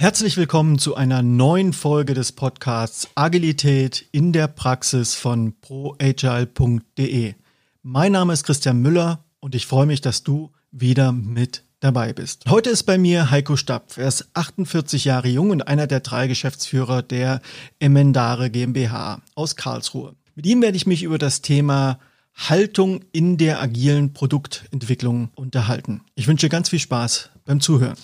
Herzlich 0.00 0.38
willkommen 0.38 0.78
zu 0.78 0.94
einer 0.94 1.22
neuen 1.22 1.74
Folge 1.74 2.14
des 2.14 2.32
Podcasts 2.32 3.06
Agilität 3.16 4.06
in 4.12 4.32
der 4.32 4.48
Praxis 4.48 5.14
von 5.14 5.52
proagile.de. 5.60 7.34
Mein 7.82 8.12
Name 8.12 8.32
ist 8.32 8.44
Christian 8.44 8.80
Müller 8.80 9.22
und 9.40 9.54
ich 9.54 9.66
freue 9.66 9.84
mich, 9.84 10.00
dass 10.00 10.22
du 10.22 10.52
wieder 10.70 11.12
mit 11.12 11.64
dabei 11.80 12.14
bist. 12.14 12.46
Heute 12.48 12.70
ist 12.70 12.84
bei 12.84 12.96
mir 12.96 13.30
Heiko 13.30 13.56
Stapf. 13.56 13.98
Er 13.98 14.08
ist 14.08 14.30
48 14.32 15.04
Jahre 15.04 15.28
jung 15.28 15.50
und 15.50 15.68
einer 15.68 15.86
der 15.86 16.00
drei 16.00 16.28
Geschäftsführer 16.28 17.02
der 17.02 17.42
Emendare 17.78 18.48
GmbH 18.48 19.20
aus 19.34 19.54
Karlsruhe. 19.54 20.14
Mit 20.34 20.46
ihm 20.46 20.62
werde 20.62 20.78
ich 20.78 20.86
mich 20.86 21.02
über 21.02 21.18
das 21.18 21.42
Thema 21.42 21.98
Haltung 22.34 23.04
in 23.12 23.36
der 23.36 23.60
agilen 23.60 24.14
Produktentwicklung 24.14 25.28
unterhalten. 25.34 26.00
Ich 26.14 26.26
wünsche 26.26 26.48
ganz 26.48 26.70
viel 26.70 26.78
Spaß 26.78 27.28
beim 27.44 27.60
Zuhören. 27.60 27.98